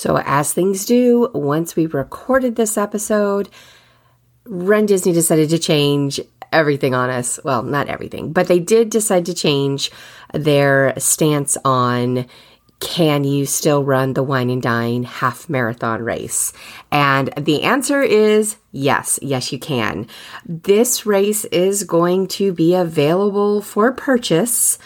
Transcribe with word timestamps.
So, 0.00 0.16
as 0.24 0.54
things 0.54 0.86
do, 0.86 1.28
once 1.34 1.76
we 1.76 1.84
recorded 1.84 2.56
this 2.56 2.78
episode, 2.78 3.50
Run 4.46 4.86
Disney 4.86 5.12
decided 5.12 5.50
to 5.50 5.58
change 5.58 6.18
everything 6.50 6.94
on 6.94 7.10
us. 7.10 7.38
Well, 7.44 7.62
not 7.62 7.88
everything, 7.88 8.32
but 8.32 8.48
they 8.48 8.60
did 8.60 8.88
decide 8.88 9.26
to 9.26 9.34
change 9.34 9.90
their 10.32 10.94
stance 10.96 11.58
on 11.66 12.24
can 12.80 13.24
you 13.24 13.44
still 13.44 13.84
run 13.84 14.14
the 14.14 14.22
Wine 14.22 14.48
and 14.48 14.62
Dine 14.62 15.02
half 15.02 15.50
marathon 15.50 16.00
race? 16.00 16.54
And 16.90 17.30
the 17.36 17.62
answer 17.62 18.00
is 18.00 18.56
yes, 18.72 19.18
yes, 19.20 19.52
you 19.52 19.58
can. 19.58 20.06
This 20.46 21.04
race 21.04 21.44
is 21.44 21.84
going 21.84 22.26
to 22.28 22.54
be 22.54 22.74
available 22.74 23.60
for 23.60 23.92
purchase 23.92 24.78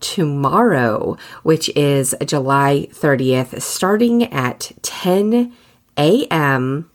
tomorrow, 0.00 1.16
which 1.42 1.68
is 1.76 2.14
July 2.24 2.88
30th, 2.92 3.60
starting 3.60 4.24
at 4.32 4.72
10 4.82 5.52
a.m. 5.96 6.90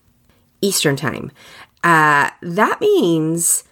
Eastern 0.61 0.95
Time. 0.95 1.31
Uh, 1.83 2.29
that 2.41 2.79
means 2.79 3.65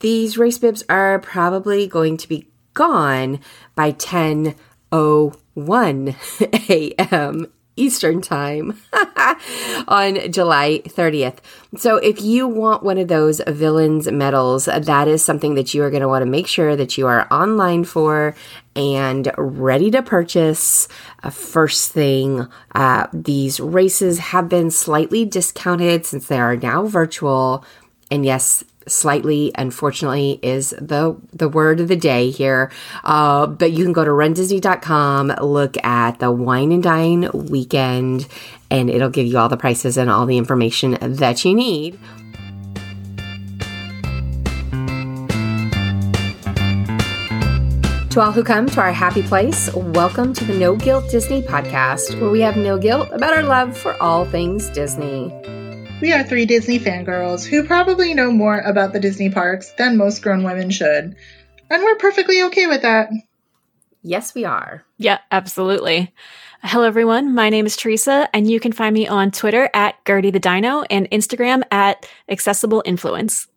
these 0.00 0.38
race 0.38 0.58
bibs 0.58 0.84
are 0.88 1.18
probably 1.18 1.86
going 1.86 2.16
to 2.16 2.28
be 2.28 2.48
gone 2.74 3.40
by 3.74 3.90
10 3.90 4.54
1 4.90 6.16
a.m. 6.68 7.52
Eastern 7.78 8.20
Time 8.20 8.78
on 9.88 10.30
July 10.32 10.80
30th. 10.84 11.38
So, 11.76 11.96
if 11.96 12.20
you 12.22 12.48
want 12.48 12.82
one 12.82 12.98
of 12.98 13.08
those 13.08 13.40
villains 13.46 14.10
medals, 14.10 14.64
that 14.66 15.08
is 15.08 15.24
something 15.24 15.54
that 15.54 15.74
you 15.74 15.82
are 15.82 15.90
going 15.90 16.02
to 16.02 16.08
want 16.08 16.22
to 16.22 16.30
make 16.30 16.46
sure 16.46 16.76
that 16.76 16.98
you 16.98 17.06
are 17.06 17.32
online 17.32 17.84
for 17.84 18.34
and 18.74 19.30
ready 19.36 19.90
to 19.90 20.02
purchase. 20.02 20.88
Uh, 21.22 21.30
first 21.30 21.92
thing, 21.92 22.46
uh, 22.74 23.06
these 23.12 23.60
races 23.60 24.18
have 24.18 24.48
been 24.48 24.70
slightly 24.70 25.24
discounted 25.24 26.06
since 26.06 26.26
they 26.26 26.38
are 26.38 26.56
now 26.56 26.86
virtual. 26.86 27.64
And 28.10 28.24
yes, 28.24 28.64
slightly 28.88 29.52
unfortunately 29.56 30.38
is 30.42 30.70
the 30.80 31.16
the 31.32 31.48
word 31.48 31.80
of 31.80 31.88
the 31.88 31.96
day 31.96 32.30
here 32.30 32.70
uh, 33.04 33.46
but 33.46 33.72
you 33.72 33.84
can 33.84 33.92
go 33.92 34.04
to 34.04 34.10
rundisney.com 34.10 35.28
look 35.42 35.76
at 35.84 36.18
the 36.18 36.30
wine 36.30 36.72
and 36.72 36.82
dine 36.82 37.30
weekend 37.32 38.26
and 38.70 38.90
it'll 38.90 39.10
give 39.10 39.26
you 39.26 39.38
all 39.38 39.48
the 39.48 39.56
prices 39.56 39.96
and 39.96 40.10
all 40.10 40.26
the 40.26 40.38
information 40.38 40.96
that 41.00 41.44
you 41.44 41.54
need 41.54 41.98
To 48.18 48.22
all 48.24 48.32
who 48.32 48.42
come 48.42 48.66
to 48.70 48.80
our 48.80 48.92
happy 48.92 49.22
place, 49.22 49.72
welcome 49.74 50.32
to 50.32 50.44
the 50.44 50.54
No 50.54 50.74
Guilt 50.74 51.08
Disney 51.08 51.40
podcast, 51.40 52.20
where 52.20 52.30
we 52.30 52.40
have 52.40 52.56
no 52.56 52.76
guilt 52.76 53.10
about 53.12 53.32
our 53.32 53.44
love 53.44 53.76
for 53.76 53.94
all 54.02 54.24
things 54.24 54.68
Disney. 54.70 55.30
We 56.00 56.12
are 56.12 56.22
three 56.22 56.46
Disney 56.46 56.78
fangirls 56.78 57.44
who 57.44 57.64
probably 57.64 58.14
know 58.14 58.30
more 58.30 58.60
about 58.60 58.92
the 58.92 59.00
Disney 59.00 59.30
parks 59.30 59.72
than 59.72 59.96
most 59.96 60.22
grown 60.22 60.44
women 60.44 60.70
should. 60.70 61.16
And 61.70 61.82
we're 61.82 61.96
perfectly 61.96 62.40
okay 62.44 62.68
with 62.68 62.82
that. 62.82 63.10
Yes, 64.04 64.32
we 64.32 64.44
are. 64.44 64.84
Yeah, 64.96 65.18
absolutely. 65.32 66.14
Hello, 66.62 66.84
everyone. 66.84 67.34
My 67.34 67.50
name 67.50 67.66
is 67.66 67.76
Teresa, 67.76 68.28
and 68.32 68.48
you 68.48 68.60
can 68.60 68.70
find 68.70 68.94
me 68.94 69.08
on 69.08 69.32
Twitter 69.32 69.68
at 69.74 69.96
Gertie 70.06 70.30
the 70.30 70.38
Dino 70.38 70.82
and 70.82 71.10
Instagram 71.10 71.62
at 71.72 72.08
Accessible 72.28 72.82
Influence. 72.84 73.48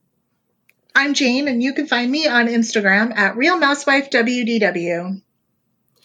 I'm 0.95 1.13
Jane, 1.13 1.47
and 1.47 1.61
you 1.61 1.75
can 1.75 1.85
find 1.85 2.11
me 2.11 2.27
on 2.27 2.47
Instagram 2.47 3.16
at 3.16 3.37
Real 3.37 3.59
Mousewife 3.59 4.09
WDW. 4.09 5.21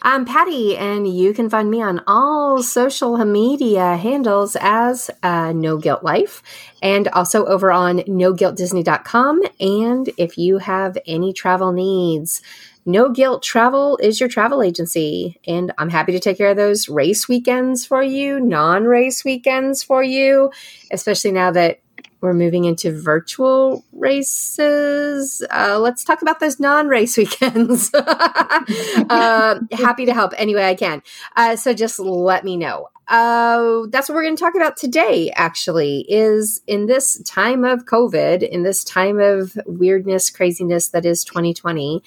I'm 0.03 0.27
Patty, 0.27 0.77
and 0.77 1.09
you 1.09 1.33
can 1.33 1.49
find 1.49 1.71
me 1.71 1.81
on 1.81 2.03
all 2.07 2.63
social 2.63 3.17
media 3.25 3.97
handles 3.97 4.55
as 4.61 5.11
uh, 5.23 5.53
No 5.53 5.79
Guilt 5.79 6.05
Life 6.05 6.43
and 6.83 7.09
also 7.09 7.47
over 7.47 7.73
on 7.73 8.01
noguiltdisney.com. 8.01 9.43
And 9.59 10.11
if 10.19 10.37
you 10.37 10.59
have 10.59 10.99
any 11.07 11.33
travel 11.33 11.73
needs, 11.73 12.43
No 12.85 13.09
Guilt 13.11 13.43
Travel 13.43 13.99
is 14.03 14.21
your 14.21 14.29
travel 14.29 14.63
agency. 14.63 15.41
And 15.47 15.73
I'm 15.79 15.89
happy 15.89 16.13
to 16.13 16.21
take 16.21 16.37
care 16.37 16.51
of 16.51 16.59
those 16.59 16.91
race 16.91 17.27
weekends 17.27 17.87
for 17.87 18.03
you, 18.03 18.39
non 18.39 18.85
race 18.85 19.25
weekends 19.25 19.83
for 19.83 20.03
you, 20.03 20.51
especially 20.93 21.33
now 21.33 21.51
that 21.53 21.81
we're 22.27 22.35
moving 22.35 22.65
into 22.65 22.91
virtual 23.01 23.85
races. 23.93 25.43
Uh, 25.49 25.79
let's 25.79 26.03
talk 26.03 26.23
about 26.23 26.41
those 26.41 26.59
non-race 26.59 27.17
weekends. 27.17 27.91
uh, 27.95 29.61
happy 29.71 30.07
to 30.07 30.13
help 30.13 30.33
any 30.37 30.55
way 30.55 30.69
I 30.69 30.75
can. 30.75 31.03
Uh, 31.37 31.55
so 31.55 31.73
just 31.73 32.01
let 32.01 32.45
me 32.45 32.57
know. 32.57 32.89
Uh, 33.07 33.87
that's 33.91 34.09
what 34.09 34.17
we're 34.17 34.25
going 34.25 34.35
to 34.35 34.43
talk 34.43 34.57
about 34.57 34.77
today. 34.77 35.31
Actually, 35.37 36.05
is 36.09 36.61
in 36.67 36.87
this 36.87 37.23
time 37.23 37.65
of 37.65 37.85
COVID, 37.85 38.43
in 38.43 38.65
this 38.65 38.83
time 38.83 39.21
of 39.21 39.57
weirdness, 39.65 40.29
craziness 40.29 40.89
that 40.89 41.07
is 41.07 41.23
2020, 41.23 42.03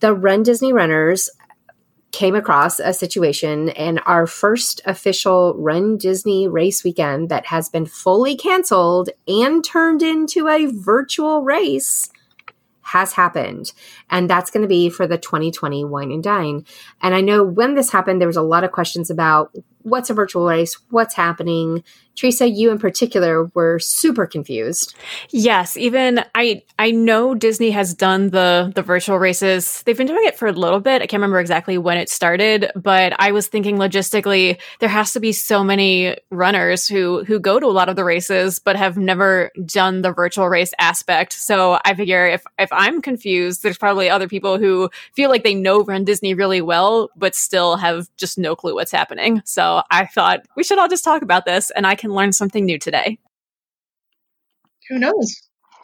the 0.00 0.12
Run 0.12 0.42
Disney 0.42 0.72
runners 0.72 1.30
came 2.14 2.36
across 2.36 2.78
a 2.78 2.92
situation 2.92 3.70
and 3.70 4.00
our 4.06 4.24
first 4.24 4.80
official 4.86 5.52
Run 5.54 5.98
Disney 5.98 6.46
race 6.46 6.84
weekend 6.84 7.28
that 7.28 7.46
has 7.46 7.68
been 7.68 7.86
fully 7.86 8.36
canceled 8.36 9.10
and 9.26 9.64
turned 9.64 10.00
into 10.00 10.46
a 10.46 10.66
virtual 10.66 11.42
race 11.42 12.08
has 12.82 13.14
happened. 13.14 13.72
And 14.10 14.30
that's 14.30 14.52
going 14.52 14.62
to 14.62 14.68
be 14.68 14.90
for 14.90 15.08
the 15.08 15.18
2020 15.18 15.84
Wine 15.86 16.12
and 16.12 16.22
Dine. 16.22 16.64
And 17.02 17.16
I 17.16 17.20
know 17.20 17.42
when 17.42 17.74
this 17.74 17.90
happened, 17.90 18.20
there 18.20 18.28
was 18.28 18.36
a 18.36 18.42
lot 18.42 18.62
of 18.62 18.70
questions 18.70 19.10
about 19.10 19.52
what's 19.84 20.10
a 20.10 20.14
virtual 20.14 20.46
race, 20.46 20.76
what's 20.90 21.14
happening, 21.14 21.84
Teresa, 22.16 22.48
you 22.48 22.70
in 22.70 22.78
particular 22.78 23.46
were 23.54 23.78
super 23.78 24.26
confused. 24.26 24.94
Yes, 25.30 25.76
even 25.76 26.24
I 26.34 26.62
I 26.78 26.92
know 26.92 27.34
Disney 27.34 27.70
has 27.72 27.92
done 27.92 28.30
the 28.30 28.70
the 28.74 28.82
virtual 28.82 29.18
races. 29.18 29.82
They've 29.82 29.96
been 29.96 30.06
doing 30.06 30.24
it 30.24 30.36
for 30.38 30.46
a 30.46 30.52
little 30.52 30.80
bit. 30.80 31.02
I 31.02 31.06
can't 31.06 31.20
remember 31.20 31.40
exactly 31.40 31.76
when 31.76 31.98
it 31.98 32.08
started, 32.08 32.70
but 32.76 33.14
I 33.18 33.32
was 33.32 33.48
thinking 33.48 33.78
logistically 33.78 34.60
there 34.78 34.88
has 34.88 35.12
to 35.14 35.20
be 35.20 35.32
so 35.32 35.64
many 35.64 36.16
runners 36.30 36.86
who 36.86 37.24
who 37.24 37.40
go 37.40 37.58
to 37.58 37.66
a 37.66 37.68
lot 37.68 37.88
of 37.88 37.96
the 37.96 38.04
races 38.04 38.60
but 38.60 38.76
have 38.76 38.96
never 38.96 39.50
done 39.66 40.02
the 40.02 40.12
virtual 40.12 40.48
race 40.48 40.72
aspect. 40.78 41.32
So 41.32 41.80
I 41.84 41.94
figure 41.94 42.28
if 42.28 42.44
if 42.58 42.68
I'm 42.72 43.02
confused, 43.02 43.62
there's 43.62 43.78
probably 43.78 44.08
other 44.08 44.28
people 44.28 44.58
who 44.58 44.88
feel 45.14 45.30
like 45.30 45.42
they 45.42 45.54
know 45.54 45.82
Run 45.82 46.04
Disney 46.04 46.34
really 46.34 46.60
well 46.60 47.10
but 47.16 47.34
still 47.34 47.76
have 47.76 48.08
just 48.16 48.38
no 48.38 48.54
clue 48.54 48.74
what's 48.74 48.92
happening. 48.92 49.42
So 49.44 49.73
I 49.90 50.06
thought 50.06 50.40
we 50.56 50.64
should 50.64 50.78
all 50.78 50.88
just 50.88 51.04
talk 51.04 51.22
about 51.22 51.44
this 51.44 51.70
and 51.70 51.86
I 51.86 51.94
can 51.94 52.12
learn 52.12 52.32
something 52.32 52.64
new 52.64 52.78
today. 52.78 53.18
Who 54.88 54.98
knows? 54.98 55.34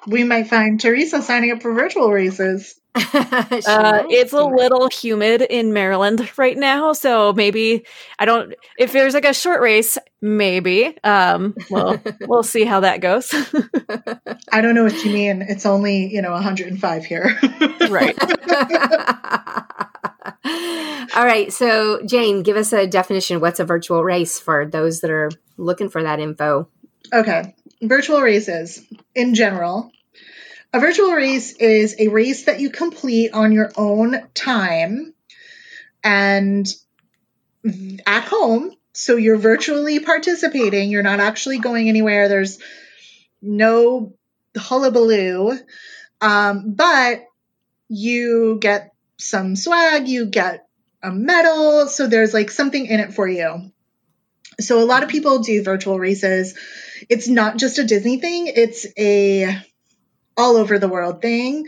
We 0.06 0.24
might 0.24 0.48
find 0.48 0.80
Teresa 0.80 1.22
signing 1.22 1.50
up 1.52 1.62
for 1.62 1.72
virtual 1.72 2.10
races. 2.10 2.80
uh, 2.94 4.02
it's 4.10 4.32
a 4.32 4.42
little 4.42 4.88
humid 4.88 5.42
in 5.42 5.72
Maryland 5.72 6.28
right 6.36 6.56
now, 6.56 6.92
so 6.92 7.32
maybe 7.32 7.84
I 8.18 8.24
don't. 8.24 8.52
If 8.78 8.90
there's 8.92 9.14
like 9.14 9.24
a 9.24 9.32
short 9.32 9.60
race, 9.60 9.96
maybe. 10.20 10.98
Um, 11.04 11.54
well, 11.70 12.02
we'll 12.22 12.42
see 12.42 12.64
how 12.64 12.80
that 12.80 13.00
goes. 13.00 13.32
I 14.50 14.60
don't 14.60 14.74
know 14.74 14.82
what 14.82 15.04
you 15.04 15.12
mean. 15.12 15.40
It's 15.42 15.66
only 15.66 16.12
you 16.12 16.20
know 16.20 16.32
105 16.32 17.04
here, 17.04 17.38
right? 17.88 18.18
All 21.16 21.24
right. 21.24 21.52
So, 21.52 22.02
Jane, 22.04 22.42
give 22.42 22.56
us 22.56 22.72
a 22.72 22.86
definition. 22.86 23.40
What's 23.40 23.60
a 23.60 23.64
virtual 23.64 24.04
race 24.04 24.38
for 24.38 24.66
those 24.66 25.00
that 25.00 25.10
are 25.10 25.30
looking 25.56 25.88
for 25.88 26.02
that 26.02 26.20
info? 26.20 26.68
Okay. 27.12 27.54
Virtual 27.82 28.20
races 28.20 28.82
in 29.14 29.34
general. 29.34 29.90
A 30.72 30.78
virtual 30.78 31.12
race 31.12 31.52
is 31.54 31.96
a 31.98 32.08
race 32.08 32.44
that 32.44 32.60
you 32.60 32.70
complete 32.70 33.32
on 33.32 33.52
your 33.52 33.72
own 33.76 34.16
time 34.34 35.14
and 36.04 36.66
at 38.06 38.24
home. 38.24 38.72
So 38.92 39.16
you're 39.16 39.36
virtually 39.36 40.00
participating. 40.00 40.90
You're 40.90 41.02
not 41.02 41.20
actually 41.20 41.58
going 41.58 41.88
anywhere. 41.88 42.28
There's 42.28 42.58
no 43.42 44.14
hullabaloo. 44.56 45.58
Um, 46.20 46.74
but 46.74 47.24
you 47.88 48.58
get 48.60 48.92
some 49.20 49.56
swag, 49.56 50.08
you 50.08 50.26
get 50.26 50.66
a 51.02 51.10
medal. 51.10 51.86
So 51.88 52.06
there's 52.06 52.34
like 52.34 52.50
something 52.50 52.86
in 52.86 53.00
it 53.00 53.14
for 53.14 53.28
you. 53.28 53.70
So 54.60 54.82
a 54.82 54.84
lot 54.84 55.02
of 55.02 55.08
people 55.08 55.38
do 55.38 55.62
virtual 55.62 55.98
races. 55.98 56.56
It's 57.08 57.28
not 57.28 57.56
just 57.56 57.78
a 57.78 57.84
Disney 57.84 58.18
thing, 58.18 58.46
it's 58.48 58.86
a 58.98 59.58
all 60.36 60.56
over 60.56 60.78
the 60.78 60.88
world 60.88 61.20
thing. 61.22 61.66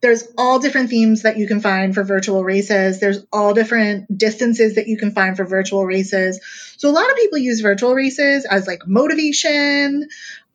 There's 0.00 0.24
all 0.36 0.58
different 0.58 0.90
themes 0.90 1.22
that 1.22 1.38
you 1.38 1.46
can 1.46 1.60
find 1.60 1.94
for 1.94 2.04
virtual 2.04 2.44
races. 2.44 3.00
There's 3.00 3.24
all 3.32 3.54
different 3.54 4.16
distances 4.16 4.74
that 4.74 4.86
you 4.86 4.98
can 4.98 5.12
find 5.12 5.36
for 5.36 5.44
virtual 5.44 5.86
races. 5.86 6.40
So 6.76 6.90
a 6.90 6.92
lot 6.92 7.10
of 7.10 7.16
people 7.16 7.38
use 7.38 7.60
virtual 7.60 7.94
races 7.94 8.44
as 8.44 8.66
like 8.66 8.86
motivation, 8.86 10.08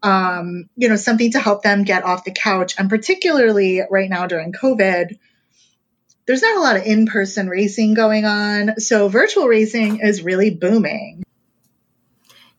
um, 0.03 0.69
you 0.75 0.87
know, 0.87 0.95
something 0.95 1.31
to 1.31 1.39
help 1.39 1.63
them 1.63 1.83
get 1.83 2.03
off 2.03 2.25
the 2.25 2.31
couch. 2.31 2.75
And 2.77 2.89
particularly 2.89 3.81
right 3.89 4.09
now 4.09 4.27
during 4.27 4.53
COVID, 4.53 5.17
there's 6.29 6.43
not 6.43 6.57
a 6.57 6.59
lot 6.59 6.77
of 6.77 6.83
in 6.85 7.07
person 7.07 7.49
racing 7.49 7.95
going 7.95 8.23
on. 8.23 8.79
So 8.79 9.07
virtual 9.07 9.47
racing 9.47 10.01
is 10.01 10.21
really 10.21 10.51
booming. 10.51 11.23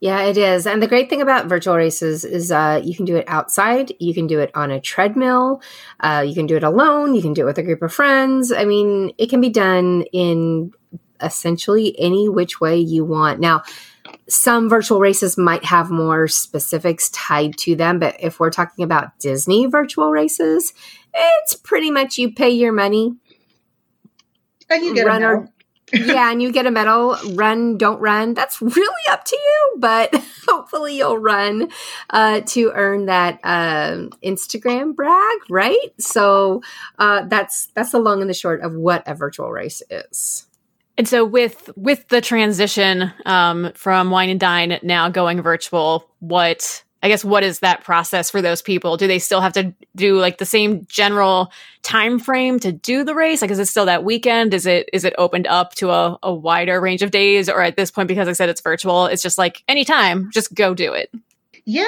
Yeah, 0.01 0.25
it 0.25 0.37
is. 0.37 0.67
And 0.67 0.83
the 0.83 0.89
great 0.89 1.09
thing 1.09 1.23
about 1.23 1.47
virtual 1.47 1.77
races 1.77 2.25
is 2.25 2.51
uh, 2.51 2.81
you 2.83 2.97
can 2.97 3.05
do 3.05 3.15
it 3.15 3.27
outside, 3.29 3.93
you 4.01 4.13
can 4.13 4.27
do 4.27 4.41
it 4.41 4.51
on 4.57 4.73
a 4.73 4.81
treadmill, 4.81 5.63
uh, 6.01 6.25
you 6.27 6.35
can 6.35 6.47
do 6.47 6.57
it 6.57 6.65
alone, 6.65 7.15
you 7.15 7.23
can 7.23 7.33
do 7.33 7.43
it 7.43 7.45
with 7.45 7.59
a 7.59 7.63
group 7.63 7.81
of 7.83 7.93
friends. 7.93 8.51
I 8.51 8.65
mean, 8.65 9.13
it 9.19 9.31
can 9.31 9.41
be 9.41 9.51
done 9.51 10.03
in 10.13 10.73
essentially 11.21 11.95
any 11.97 12.29
which 12.29 12.61
way 12.61 12.77
you 12.77 13.05
want. 13.05 13.39
Now, 13.39 13.63
some 14.29 14.69
virtual 14.69 14.99
races 14.99 15.39
might 15.39 15.65
have 15.65 15.93
more 15.93 16.27
specifics 16.27 17.09
tied 17.11 17.57
to 17.59 17.77
them, 17.77 18.01
but 18.01 18.17
if 18.19 18.41
we're 18.41 18.51
talking 18.51 18.83
about 18.83 19.17
Disney 19.21 19.67
virtual 19.67 20.11
races, 20.11 20.75
it's 21.15 21.55
pretty 21.55 21.93
much 21.93 22.19
you 22.19 22.35
pay 22.35 22.51
your 22.51 22.73
money. 22.73 23.15
And 24.71 24.85
you 24.85 24.95
get 24.95 25.07
run 25.07 25.23
a 25.23 25.49
yeah, 25.93 26.31
and 26.31 26.41
you 26.41 26.53
get 26.53 26.67
a 26.67 26.71
medal. 26.71 27.17
Run, 27.33 27.77
don't 27.77 28.01
run. 28.01 28.35
That's 28.35 28.61
really 28.63 29.05
up 29.11 29.25
to 29.25 29.37
you, 29.37 29.75
but 29.79 30.15
hopefully 30.49 30.97
you'll 30.97 31.19
run 31.19 31.69
uh, 32.11 32.43
to 32.47 32.73
earn 32.75 33.07
that 33.07 33.41
uh, 33.43 34.07
Instagram 34.25 34.95
brag, 34.95 35.39
right? 35.49 35.91
So 35.99 36.63
uh, 36.99 37.25
that's 37.27 37.67
that's 37.75 37.91
the 37.91 37.99
long 37.99 38.21
and 38.21 38.31
the 38.31 38.35
short 38.35 38.61
of 38.61 38.73
what 38.75 39.03
a 39.07 39.15
virtual 39.15 39.51
race 39.51 39.83
is. 39.91 40.47
And 40.97 41.09
so 41.09 41.25
with 41.25 41.71
with 41.77 42.07
the 42.09 42.21
transition 42.21 43.13
um, 43.27 43.73
from 43.75 44.11
Wine 44.11 44.29
and 44.29 44.39
Dine 44.39 44.79
now 44.83 45.09
going 45.09 45.43
virtual, 45.43 46.09
what 46.21 46.85
I 47.03 47.09
guess 47.09 47.25
what 47.25 47.43
is 47.43 47.61
that 47.61 47.83
process 47.83 48.31
for 48.31 48.43
those 48.43 48.61
people? 48.61 48.97
Do 48.97 49.07
they 49.07 49.19
still 49.19 49.41
have 49.41 49.55
to 49.55 49.75
do 49.97 50.19
like 50.19 50.39
the 50.39 50.45
same 50.45 50.87
general 50.87 51.51
time 51.83 52.19
frame 52.19 52.61
to 52.61 52.73
do 52.73 53.05
the 53.05 53.15
race? 53.15 53.41
Like 53.41 53.51
is 53.51 53.59
it 53.59 53.67
still 53.67 53.87
that 53.87 54.05
weekend? 54.05 54.53
Is 54.53 54.67
it 54.67 54.91
is 54.93 55.05
it 55.05 55.15
opened 55.17 55.47
up 55.47 55.75
to 55.77 55.91
a, 55.91 56.19
a 56.23 56.33
wider 56.33 56.81
range 56.81 57.03
of 57.03 57.11
days? 57.11 57.49
Or 57.49 57.63
at 57.63 57.77
this 57.77 57.91
point, 57.91 58.09
because 58.09 58.29
I 58.29 58.33
said 58.33 58.51
it's 58.51 58.61
virtual, 58.61 59.07
it's 59.07 59.23
just 59.23 59.39
like 59.39 59.63
anytime, 59.67 60.31
just 60.33 60.55
go 60.55 60.75
do 60.75 60.93
it. 60.93 61.11
Yeah, 61.65 61.87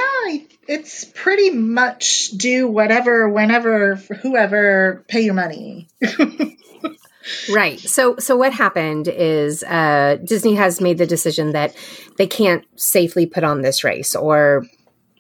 it's 0.69 1.05
pretty 1.05 1.51
much 1.51 2.31
do 2.31 2.69
whatever, 2.69 3.29
whenever, 3.29 3.97
whoever, 3.97 5.05
pay 5.09 5.23
your 5.23 5.35
money. 5.35 5.89
right. 7.53 7.81
So 7.81 8.17
so 8.19 8.37
what 8.37 8.53
happened 8.53 9.09
is 9.09 9.63
uh, 9.65 10.19
Disney 10.25 10.55
has 10.55 10.81
made 10.81 10.99
the 10.99 11.07
decision 11.07 11.53
that 11.53 11.75
they 12.17 12.27
can't 12.27 12.65
safely 12.77 13.27
put 13.27 13.45
on 13.45 13.63
this 13.63 13.85
race 13.85 14.15
or 14.15 14.65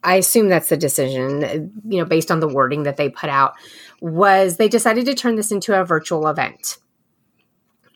I 0.04 0.16
assume 0.16 0.49
that's 0.49 0.69
the 0.69 0.76
decision, 0.76 1.72
you 1.87 1.99
know, 1.99 2.04
based 2.04 2.31
on 2.31 2.40
the 2.40 2.49
wording 2.49 2.82
that 2.84 2.96
they 2.96 3.08
put 3.08 3.31
out, 3.31 3.54
was 4.00 4.56
they 4.56 4.69
decided 4.69 5.06
to 5.06 5.14
turn 5.14 5.37
this 5.37 5.52
into 5.52 5.78
a 5.78 5.84
virtual 5.84 6.26
event. 6.26 6.78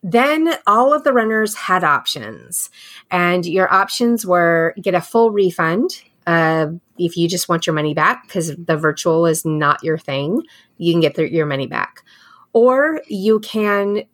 Then 0.02 0.54
all 0.66 0.94
of 0.94 1.02
the 1.02 1.12
runners 1.12 1.54
had 1.54 1.82
options, 1.82 2.70
and 3.10 3.44
your 3.44 3.72
options 3.72 4.24
were 4.24 4.74
get 4.80 4.94
a 4.94 5.00
full 5.00 5.32
refund 5.32 6.02
uh, 6.26 6.68
if 6.96 7.16
you 7.16 7.28
just 7.28 7.48
want 7.48 7.66
your 7.66 7.74
money 7.74 7.92
back 7.92 8.26
because 8.26 8.54
the 8.56 8.76
virtual 8.76 9.26
is 9.26 9.44
not 9.44 9.82
your 9.82 9.98
thing. 9.98 10.42
You 10.78 10.92
can 10.92 11.00
get 11.00 11.18
your 11.18 11.46
money 11.46 11.66
back, 11.66 12.04
or 12.52 13.02
you 13.08 13.40
can 13.40 14.04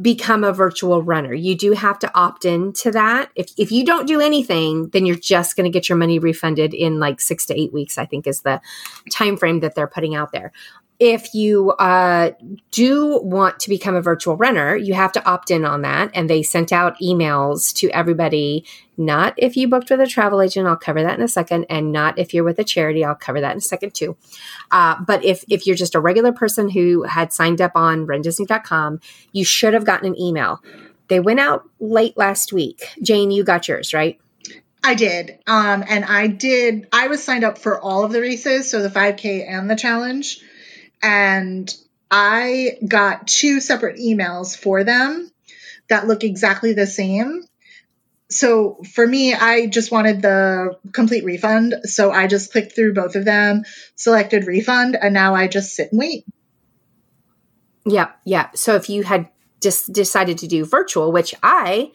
become 0.00 0.44
a 0.44 0.52
virtual 0.52 1.02
runner. 1.02 1.34
You 1.34 1.56
do 1.56 1.72
have 1.72 1.98
to 2.00 2.14
opt 2.14 2.44
in 2.44 2.72
to 2.74 2.90
that. 2.92 3.30
If 3.34 3.52
if 3.56 3.70
you 3.70 3.84
don't 3.84 4.06
do 4.06 4.20
anything, 4.20 4.88
then 4.88 5.06
you're 5.06 5.16
just 5.16 5.56
going 5.56 5.70
to 5.70 5.70
get 5.70 5.88
your 5.88 5.98
money 5.98 6.18
refunded 6.18 6.74
in 6.74 6.98
like 6.98 7.20
6 7.20 7.46
to 7.46 7.60
8 7.60 7.72
weeks, 7.72 7.98
I 7.98 8.06
think 8.06 8.26
is 8.26 8.42
the 8.42 8.60
time 9.12 9.36
frame 9.36 9.60
that 9.60 9.74
they're 9.74 9.86
putting 9.86 10.14
out 10.14 10.32
there 10.32 10.52
if 11.00 11.32
you 11.32 11.70
uh, 11.72 12.32
do 12.72 13.20
want 13.22 13.60
to 13.60 13.68
become 13.68 13.94
a 13.94 14.02
virtual 14.02 14.36
runner, 14.36 14.76
you 14.76 14.94
have 14.94 15.12
to 15.12 15.24
opt 15.24 15.50
in 15.50 15.64
on 15.64 15.82
that. 15.82 16.10
And 16.12 16.28
they 16.28 16.42
sent 16.42 16.72
out 16.72 16.98
emails 17.00 17.72
to 17.74 17.88
everybody. 17.90 18.64
Not 18.96 19.34
if 19.36 19.56
you 19.56 19.68
booked 19.68 19.90
with 19.90 20.00
a 20.00 20.08
travel 20.08 20.42
agent, 20.42 20.66
I'll 20.66 20.76
cover 20.76 21.02
that 21.02 21.16
in 21.16 21.24
a 21.24 21.28
second, 21.28 21.66
and 21.70 21.92
not 21.92 22.18
if 22.18 22.34
you're 22.34 22.42
with 22.42 22.58
a 22.58 22.64
charity, 22.64 23.04
I'll 23.04 23.14
cover 23.14 23.40
that 23.40 23.52
in 23.52 23.58
a 23.58 23.60
second 23.60 23.94
too. 23.94 24.16
Uh, 24.72 24.96
but 25.06 25.24
if 25.24 25.44
if 25.48 25.66
you're 25.66 25.76
just 25.76 25.94
a 25.94 26.00
regular 26.00 26.32
person 26.32 26.68
who 26.68 27.04
had 27.04 27.32
signed 27.32 27.60
up 27.60 27.72
on 27.76 28.06
RunDisney.com, 28.06 29.00
you 29.30 29.44
should 29.44 29.74
have 29.74 29.84
gotten 29.84 30.08
an 30.08 30.20
email. 30.20 30.60
They 31.06 31.20
went 31.20 31.38
out 31.38 31.62
late 31.78 32.16
last 32.16 32.52
week. 32.52 32.88
Jane, 33.00 33.30
you 33.30 33.44
got 33.44 33.68
yours, 33.68 33.94
right? 33.94 34.18
I 34.82 34.94
did. 34.94 35.38
Um, 35.46 35.84
and 35.86 36.04
I 36.04 36.28
did, 36.28 36.88
I 36.92 37.08
was 37.08 37.22
signed 37.22 37.44
up 37.44 37.58
for 37.58 37.80
all 37.80 38.04
of 38.04 38.12
the 38.12 38.20
races, 38.20 38.70
so 38.70 38.80
the 38.80 38.88
5K 38.88 39.48
and 39.48 39.68
the 39.68 39.76
challenge 39.76 40.40
and 41.02 41.72
I 42.10 42.78
got 42.86 43.28
two 43.28 43.60
separate 43.60 43.98
emails 43.98 44.56
for 44.56 44.84
them 44.84 45.30
that 45.88 46.06
look 46.06 46.24
exactly 46.24 46.72
the 46.72 46.86
same. 46.86 47.44
So 48.30 48.82
for 48.94 49.06
me, 49.06 49.32
I 49.32 49.66
just 49.66 49.90
wanted 49.90 50.20
the 50.20 50.76
complete 50.92 51.24
refund. 51.24 51.74
So 51.84 52.10
I 52.10 52.26
just 52.26 52.52
clicked 52.52 52.74
through 52.74 52.94
both 52.94 53.16
of 53.16 53.24
them, 53.24 53.62
selected 53.96 54.46
refund, 54.46 54.96
and 55.00 55.14
now 55.14 55.34
I 55.34 55.48
just 55.48 55.74
sit 55.74 55.92
and 55.92 55.98
wait. 55.98 56.24
Yeah, 57.86 58.10
yeah. 58.24 58.50
So 58.54 58.74
if 58.74 58.90
you 58.90 59.02
had 59.02 59.28
just 59.60 59.92
decided 59.92 60.38
to 60.38 60.46
do 60.46 60.64
virtual, 60.64 61.10
which 61.10 61.34
I 61.42 61.90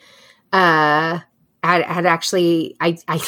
uh 0.52 1.20
had, 1.64 1.84
had 1.84 2.06
actually 2.06 2.76
I 2.80 2.98
I, 3.08 3.22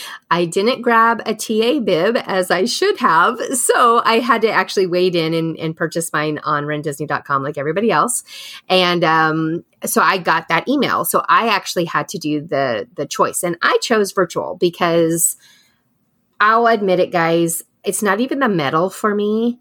I 0.30 0.44
didn't 0.44 0.82
grab 0.82 1.22
a 1.26 1.34
TA 1.34 1.80
bib 1.80 2.16
as 2.26 2.50
I 2.50 2.64
should 2.66 2.98
have, 2.98 3.38
so 3.54 4.02
I 4.04 4.20
had 4.20 4.42
to 4.42 4.50
actually 4.50 4.86
wade 4.86 5.16
in 5.16 5.34
and, 5.34 5.56
and 5.58 5.76
purchase 5.76 6.12
mine 6.12 6.38
on 6.44 6.64
RunDisney.com 6.64 7.42
like 7.42 7.58
everybody 7.58 7.90
else, 7.90 8.22
and 8.68 9.02
um, 9.04 9.64
so 9.84 10.02
I 10.02 10.18
got 10.18 10.48
that 10.48 10.68
email. 10.68 11.04
So 11.04 11.22
I 11.28 11.48
actually 11.48 11.86
had 11.86 12.08
to 12.08 12.18
do 12.18 12.40
the 12.40 12.88
the 12.94 13.06
choice, 13.06 13.42
and 13.42 13.56
I 13.62 13.78
chose 13.78 14.12
virtual 14.12 14.56
because 14.56 15.36
I'll 16.40 16.66
admit 16.66 17.00
it, 17.00 17.12
guys, 17.12 17.62
it's 17.84 18.02
not 18.02 18.20
even 18.20 18.38
the 18.38 18.48
medal 18.48 18.90
for 18.90 19.14
me. 19.14 19.58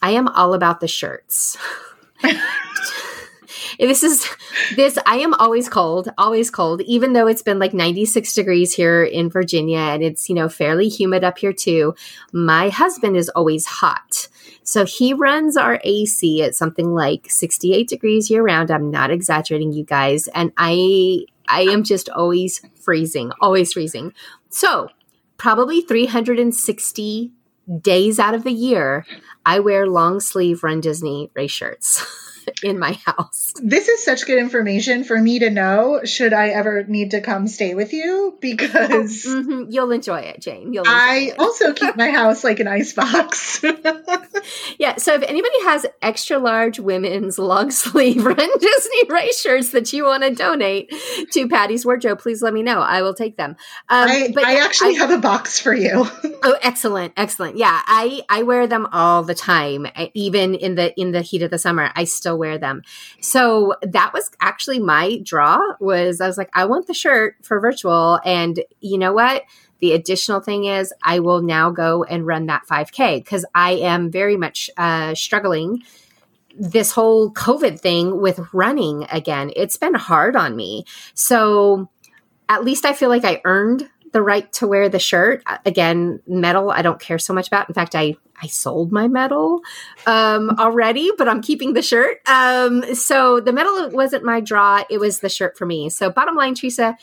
I 0.00 0.10
am 0.10 0.28
all 0.28 0.54
about 0.54 0.80
the 0.80 0.88
shirts. 0.88 1.56
this 3.78 4.02
is 4.02 4.28
this 4.76 4.98
i 5.06 5.16
am 5.16 5.34
always 5.34 5.68
cold 5.68 6.08
always 6.18 6.50
cold 6.50 6.80
even 6.82 7.12
though 7.12 7.26
it's 7.26 7.42
been 7.42 7.58
like 7.58 7.74
96 7.74 8.32
degrees 8.34 8.74
here 8.74 9.02
in 9.02 9.28
virginia 9.30 9.78
and 9.78 10.02
it's 10.02 10.28
you 10.28 10.34
know 10.34 10.48
fairly 10.48 10.88
humid 10.88 11.24
up 11.24 11.38
here 11.38 11.52
too 11.52 11.94
my 12.32 12.68
husband 12.68 13.16
is 13.16 13.28
always 13.30 13.66
hot. 13.66 14.28
So 14.64 14.84
he 14.84 15.12
runs 15.12 15.56
our 15.56 15.80
ac 15.84 16.42
at 16.42 16.54
something 16.54 16.94
like 16.94 17.30
68 17.30 17.88
degrees 17.88 18.30
year 18.30 18.42
round. 18.42 18.70
I'm 18.70 18.90
not 18.90 19.10
exaggerating 19.10 19.72
you 19.72 19.84
guys 19.84 20.28
and 20.28 20.52
i 20.56 21.24
i 21.48 21.62
am 21.62 21.82
just 21.82 22.08
always 22.08 22.62
freezing 22.80 23.32
always 23.40 23.72
freezing. 23.72 24.12
So 24.50 24.88
probably 25.36 25.80
360 25.80 27.32
days 27.80 28.18
out 28.18 28.34
of 28.34 28.42
the 28.42 28.52
year 28.52 29.06
i 29.46 29.58
wear 29.60 29.86
long 29.86 30.18
sleeve 30.18 30.64
run 30.64 30.80
disney 30.80 31.30
race 31.34 31.50
shirts 31.50 32.04
in 32.62 32.78
my 32.78 32.92
house. 33.04 33.52
This 33.62 33.88
is 33.88 34.04
such 34.04 34.26
good 34.26 34.38
information 34.38 35.04
for 35.04 35.18
me 35.18 35.40
to 35.40 35.50
know 35.50 36.00
should 36.04 36.32
I 36.32 36.48
ever 36.48 36.84
need 36.84 37.12
to 37.12 37.20
come 37.20 37.48
stay 37.48 37.74
with 37.74 37.92
you 37.92 38.36
because 38.40 39.24
mm-hmm. 39.26 39.70
you'll 39.70 39.90
enjoy 39.90 40.20
it, 40.20 40.40
Jane. 40.40 40.72
You'll 40.72 40.84
I 40.86 41.32
also 41.38 41.72
keep 41.72 41.96
my 42.02 42.10
house 42.10 42.44
like 42.44 42.60
an 42.60 42.68
ice 42.68 42.92
box. 42.92 43.62
yeah, 44.78 44.96
so 44.96 45.14
if 45.14 45.22
anybody 45.22 45.62
has 45.64 45.86
extra 46.00 46.38
large 46.38 46.78
women's 46.78 47.38
long 47.38 47.70
sleeve 47.70 48.24
Run 48.24 48.36
Disney 48.36 49.04
race 49.08 49.40
shirts 49.40 49.70
that 49.70 49.92
you 49.92 50.04
want 50.04 50.22
to 50.22 50.34
donate 50.34 50.92
to 51.32 51.48
Patty's 51.48 51.84
wardrobe, 51.84 52.18
please 52.18 52.42
let 52.42 52.52
me 52.52 52.62
know. 52.62 52.80
I 52.80 53.02
will 53.02 53.14
take 53.14 53.36
them. 53.36 53.56
Um, 53.88 54.08
I, 54.08 54.30
but 54.34 54.44
I 54.44 54.56
actually 54.60 54.96
I, 54.96 55.00
have 55.00 55.10
a 55.10 55.18
box 55.18 55.58
for 55.58 55.74
you. 55.74 56.06
oh, 56.42 56.56
excellent, 56.62 57.12
excellent. 57.16 57.56
Yeah, 57.56 57.80
I 57.86 58.22
I 58.28 58.42
wear 58.42 58.66
them 58.66 58.86
all 58.92 59.22
the 59.22 59.34
time, 59.34 59.86
even 60.14 60.54
in 60.54 60.74
the 60.74 60.98
in 61.00 61.12
the 61.12 61.22
heat 61.22 61.42
of 61.42 61.50
the 61.50 61.58
summer. 61.58 61.90
I 61.94 62.04
still 62.04 62.31
still 62.32 62.38
wear 62.38 62.58
them. 62.58 62.82
So 63.20 63.74
that 63.82 64.12
was 64.12 64.30
actually 64.40 64.78
my 64.78 65.18
draw 65.22 65.58
was 65.80 66.20
I 66.20 66.26
was 66.26 66.38
like, 66.38 66.50
I 66.54 66.64
want 66.64 66.86
the 66.86 66.94
shirt 66.94 67.36
for 67.42 67.60
virtual. 67.60 68.20
And 68.24 68.60
you 68.80 68.98
know 68.98 69.12
what? 69.12 69.42
The 69.80 69.92
additional 69.92 70.40
thing 70.40 70.64
is 70.64 70.92
I 71.02 71.18
will 71.18 71.42
now 71.42 71.70
go 71.70 72.04
and 72.04 72.26
run 72.26 72.46
that 72.46 72.62
5K 72.70 73.18
because 73.18 73.44
I 73.54 73.72
am 73.72 74.10
very 74.10 74.36
much 74.36 74.70
uh, 74.76 75.14
struggling 75.14 75.82
this 76.58 76.92
whole 76.92 77.32
COVID 77.32 77.80
thing 77.80 78.20
with 78.20 78.40
running 78.52 79.06
again. 79.10 79.50
It's 79.56 79.76
been 79.76 79.94
hard 79.94 80.36
on 80.36 80.54
me. 80.54 80.84
So 81.14 81.88
at 82.48 82.64
least 82.64 82.84
I 82.84 82.92
feel 82.92 83.08
like 83.08 83.24
I 83.24 83.40
earned 83.44 83.88
the 84.12 84.22
right 84.22 84.50
to 84.54 84.66
wear 84.66 84.88
the 84.88 84.98
shirt. 84.98 85.42
Again, 85.66 86.20
medal, 86.26 86.70
I 86.70 86.82
don't 86.82 87.00
care 87.00 87.18
so 87.18 87.34
much 87.34 87.48
about. 87.48 87.68
In 87.68 87.74
fact, 87.74 87.94
I 87.94 88.16
I 88.42 88.46
sold 88.46 88.92
my 88.92 89.08
medal 89.08 89.60
um, 90.06 90.50
already, 90.58 91.10
but 91.16 91.28
I'm 91.28 91.42
keeping 91.42 91.74
the 91.74 91.82
shirt. 91.82 92.20
Um, 92.28 92.94
so 92.94 93.40
the 93.40 93.52
medal 93.52 93.90
wasn't 93.90 94.24
my 94.24 94.40
draw; 94.40 94.84
it 94.88 94.98
was 94.98 95.20
the 95.20 95.28
shirt 95.28 95.56
for 95.56 95.66
me. 95.66 95.88
So 95.88 96.10
bottom 96.10 96.36
line, 96.36 96.54
Teresa, 96.54 96.96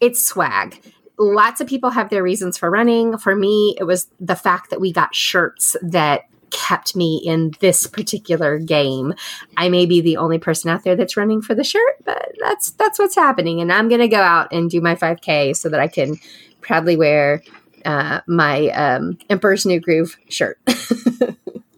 it's 0.00 0.24
swag. 0.24 0.80
Lots 1.18 1.60
of 1.60 1.66
people 1.66 1.90
have 1.90 2.10
their 2.10 2.22
reasons 2.22 2.56
for 2.56 2.70
running. 2.70 3.18
For 3.18 3.34
me, 3.34 3.76
it 3.78 3.84
was 3.84 4.08
the 4.20 4.36
fact 4.36 4.70
that 4.70 4.80
we 4.80 4.92
got 4.92 5.14
shirts 5.14 5.76
that 5.82 6.28
kept 6.50 6.96
me 6.96 7.20
in 7.24 7.52
this 7.60 7.86
particular 7.86 8.58
game. 8.58 9.14
I 9.56 9.68
may 9.68 9.86
be 9.86 10.00
the 10.00 10.16
only 10.16 10.38
person 10.38 10.70
out 10.70 10.84
there 10.84 10.96
that's 10.96 11.16
running 11.16 11.42
for 11.42 11.54
the 11.54 11.64
shirt, 11.64 12.04
but 12.04 12.32
that's 12.40 12.70
that's 12.72 12.98
what's 12.98 13.14
happening. 13.14 13.60
And 13.60 13.72
I'm 13.72 13.88
going 13.88 14.00
to 14.00 14.08
go 14.08 14.20
out 14.20 14.52
and 14.52 14.70
do 14.70 14.80
my 14.80 14.94
5K 14.94 15.56
so 15.56 15.68
that 15.68 15.80
I 15.80 15.88
can 15.88 16.16
proudly 16.60 16.96
wear 16.96 17.42
uh, 17.84 18.20
my 18.26 18.68
um, 18.68 19.18
Emperor's 19.30 19.66
New 19.66 19.80
Groove 19.80 20.16
shirt. 20.28 20.58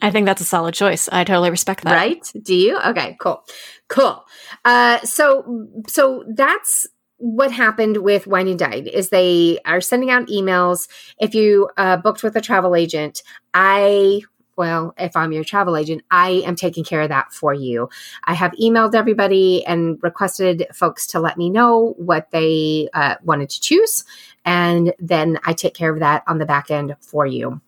I 0.03 0.11
think 0.11 0.27
that's 0.27 0.41
a 0.41 0.47
solid 0.47 0.75
choice. 0.75 1.09
I 1.13 1.25
totally 1.25 1.51
respect 1.51 1.85
that. 1.85 1.95
Right? 1.95 2.33
Do 2.43 2.55
you? 2.55 2.79
Okay, 2.79 3.17
cool, 3.21 3.45
cool. 3.89 4.25
Uh, 4.65 4.99
so 5.01 5.69
so 5.87 6.25
that's 6.35 6.87
what 7.19 7.53
happened 7.53 7.99
with 7.99 8.27
Wine 8.27 8.49
and 8.49 8.59
Dine 8.59 8.87
is 8.87 9.11
they 9.11 9.59
are 9.67 9.83
sending 9.83 10.11
out 10.11 10.29
emails. 10.29 10.89
If 11.21 11.35
you 11.35 11.69
uh, 11.77 11.99
booked 11.99 12.23
with 12.23 12.35
a 12.35 12.41
travel 12.41 12.75
agent, 12.75 13.23
I 13.53 14.23
well, 14.57 14.93
if 14.99 15.17
I'm 15.17 15.33
your 15.33 15.43
travel 15.43 15.75
agent, 15.75 16.03
I 16.11 16.43
am 16.45 16.55
taking 16.55 16.85
care 16.85 17.01
of 17.01 17.09
that 17.09 17.33
for 17.33 17.55
you. 17.55 17.89
I 18.25 18.35
have 18.35 18.53
emailed 18.53 18.95
everybody 18.95 19.65
and 19.65 19.99
requested 20.03 20.67
folks 20.75 21.07
to 21.09 21.19
let 21.19 21.39
me 21.39 21.49
know 21.49 21.95
what 21.97 22.31
they 22.31 22.91
uh, 22.93 23.15
wanted 23.25 23.49
to 23.49 23.61
choose. 23.63 24.05
And 24.45 24.95
then 24.99 25.39
I 25.45 25.53
take 25.53 25.75
care 25.75 25.93
of 25.93 26.01
that 26.01 26.23
on 26.27 26.39
the 26.39 26.47
back 26.47 26.71
end 26.71 26.97
for 27.01 27.27
you. 27.27 27.61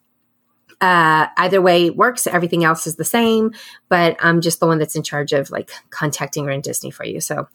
Uh, 0.80 1.28
either 1.36 1.62
way 1.62 1.90
works. 1.90 2.26
Everything 2.26 2.64
else 2.64 2.88
is 2.88 2.96
the 2.96 3.04
same, 3.04 3.52
but 3.88 4.16
I'm 4.18 4.40
just 4.40 4.58
the 4.58 4.66
one 4.66 4.78
that's 4.78 4.96
in 4.96 5.04
charge 5.04 5.32
of 5.32 5.48
like 5.50 5.70
contacting 5.90 6.44
Run 6.44 6.60
Disney 6.60 6.90
for 6.90 7.04
you. 7.04 7.20
So 7.20 7.46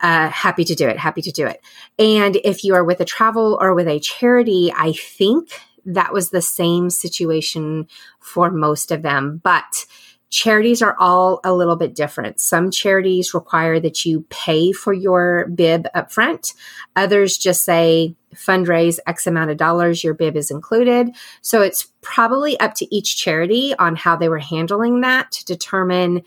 uh, 0.00 0.28
happy 0.28 0.64
to 0.64 0.74
do 0.74 0.86
it. 0.86 0.98
Happy 0.98 1.22
to 1.22 1.32
do 1.32 1.46
it. 1.46 1.62
And 1.98 2.36
if 2.44 2.62
you 2.62 2.74
are 2.74 2.84
with 2.84 3.00
a 3.00 3.06
travel 3.06 3.56
or 3.58 3.74
with 3.74 3.88
a 3.88 4.00
charity, 4.00 4.70
I 4.76 4.92
think 4.92 5.48
that 5.86 6.12
was 6.12 6.28
the 6.28 6.42
same 6.42 6.90
situation 6.90 7.88
for 8.20 8.50
most 8.50 8.92
of 8.92 9.00
them. 9.00 9.40
But 9.42 9.86
charities 10.34 10.82
are 10.82 10.96
all 10.98 11.38
a 11.44 11.54
little 11.54 11.76
bit 11.76 11.94
different. 11.94 12.40
Some 12.40 12.72
charities 12.72 13.34
require 13.34 13.78
that 13.78 14.04
you 14.04 14.26
pay 14.30 14.72
for 14.72 14.92
your 14.92 15.46
bib 15.46 15.86
upfront. 15.94 16.54
Others 16.96 17.38
just 17.38 17.64
say 17.64 18.16
fundraise 18.34 18.98
X 19.06 19.28
amount 19.28 19.52
of 19.52 19.58
dollars, 19.58 20.02
your 20.02 20.12
bib 20.12 20.36
is 20.36 20.50
included. 20.50 21.14
So 21.40 21.62
it's 21.62 21.88
probably 22.02 22.58
up 22.58 22.74
to 22.74 22.94
each 22.94 23.16
charity 23.16 23.76
on 23.78 23.94
how 23.94 24.16
they 24.16 24.28
were 24.28 24.40
handling 24.40 25.02
that 25.02 25.30
to 25.30 25.44
determine 25.44 26.22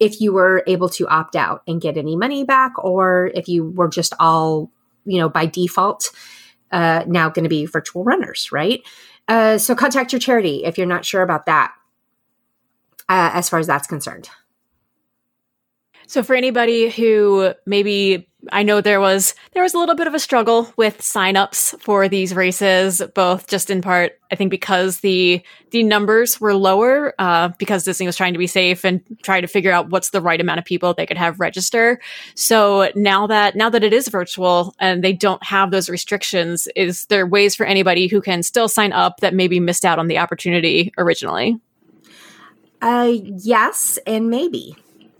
if 0.00 0.22
you 0.22 0.32
were 0.32 0.64
able 0.66 0.88
to 0.88 1.06
opt 1.08 1.36
out 1.36 1.62
and 1.68 1.82
get 1.82 1.98
any 1.98 2.16
money 2.16 2.44
back 2.44 2.82
or 2.82 3.30
if 3.34 3.46
you 3.46 3.68
were 3.68 3.88
just 3.88 4.14
all, 4.18 4.70
you 5.04 5.18
know, 5.18 5.28
by 5.28 5.44
default 5.44 6.10
uh, 6.72 7.04
now 7.06 7.28
going 7.28 7.42
to 7.42 7.50
be 7.50 7.66
virtual 7.66 8.04
runners, 8.04 8.50
right? 8.50 8.80
Uh, 9.28 9.58
so 9.58 9.74
contact 9.74 10.14
your 10.14 10.18
charity 10.18 10.64
if 10.64 10.78
you're 10.78 10.86
not 10.86 11.04
sure 11.04 11.20
about 11.20 11.44
that, 11.44 11.74
uh, 13.08 13.30
as 13.34 13.48
far 13.48 13.58
as 13.58 13.66
that's 13.66 13.86
concerned. 13.86 14.28
So 16.06 16.22
for 16.22 16.34
anybody 16.34 16.90
who 16.90 17.54
maybe 17.66 18.28
I 18.52 18.62
know 18.62 18.82
there 18.82 19.00
was 19.00 19.34
there 19.52 19.62
was 19.62 19.72
a 19.72 19.78
little 19.78 19.94
bit 19.94 20.06
of 20.06 20.14
a 20.14 20.18
struggle 20.18 20.70
with 20.76 20.98
signups 20.98 21.80
for 21.80 22.08
these 22.08 22.34
races, 22.34 23.00
both 23.14 23.46
just 23.46 23.70
in 23.70 23.80
part 23.80 24.18
I 24.30 24.36
think 24.36 24.50
because 24.50 25.00
the 25.00 25.42
the 25.70 25.82
numbers 25.82 26.40
were 26.40 26.54
lower 26.54 27.14
uh, 27.18 27.48
because 27.58 27.84
Disney 27.84 28.06
was 28.06 28.16
trying 28.16 28.34
to 28.34 28.38
be 28.38 28.46
safe 28.46 28.84
and 28.84 29.00
trying 29.22 29.42
to 29.42 29.48
figure 29.48 29.72
out 29.72 29.90
what's 29.90 30.10
the 30.10 30.20
right 30.20 30.40
amount 30.40 30.58
of 30.58 30.64
people 30.64 30.92
they 30.92 31.06
could 31.06 31.16
have 31.16 31.40
register. 31.40 32.00
So 32.34 32.90
now 32.94 33.26
that 33.26 33.56
now 33.56 33.70
that 33.70 33.82
it 33.82 33.92
is 33.92 34.08
virtual 34.08 34.74
and 34.78 35.02
they 35.02 35.12
don't 35.12 35.42
have 35.42 35.70
those 35.70 35.88
restrictions, 35.88 36.68
is 36.76 37.06
there 37.06 37.26
ways 37.26 37.54
for 37.54 37.64
anybody 37.64 38.08
who 38.08 38.20
can 38.20 38.42
still 38.42 38.68
sign 38.68 38.92
up 38.92 39.20
that 39.20 39.34
maybe 39.34 39.58
missed 39.58 39.86
out 39.86 39.98
on 39.98 40.08
the 40.08 40.18
opportunity 40.18 40.92
originally? 40.98 41.58
Uh, 42.84 43.12
yes, 43.38 43.98
and 44.06 44.28
maybe. 44.28 44.76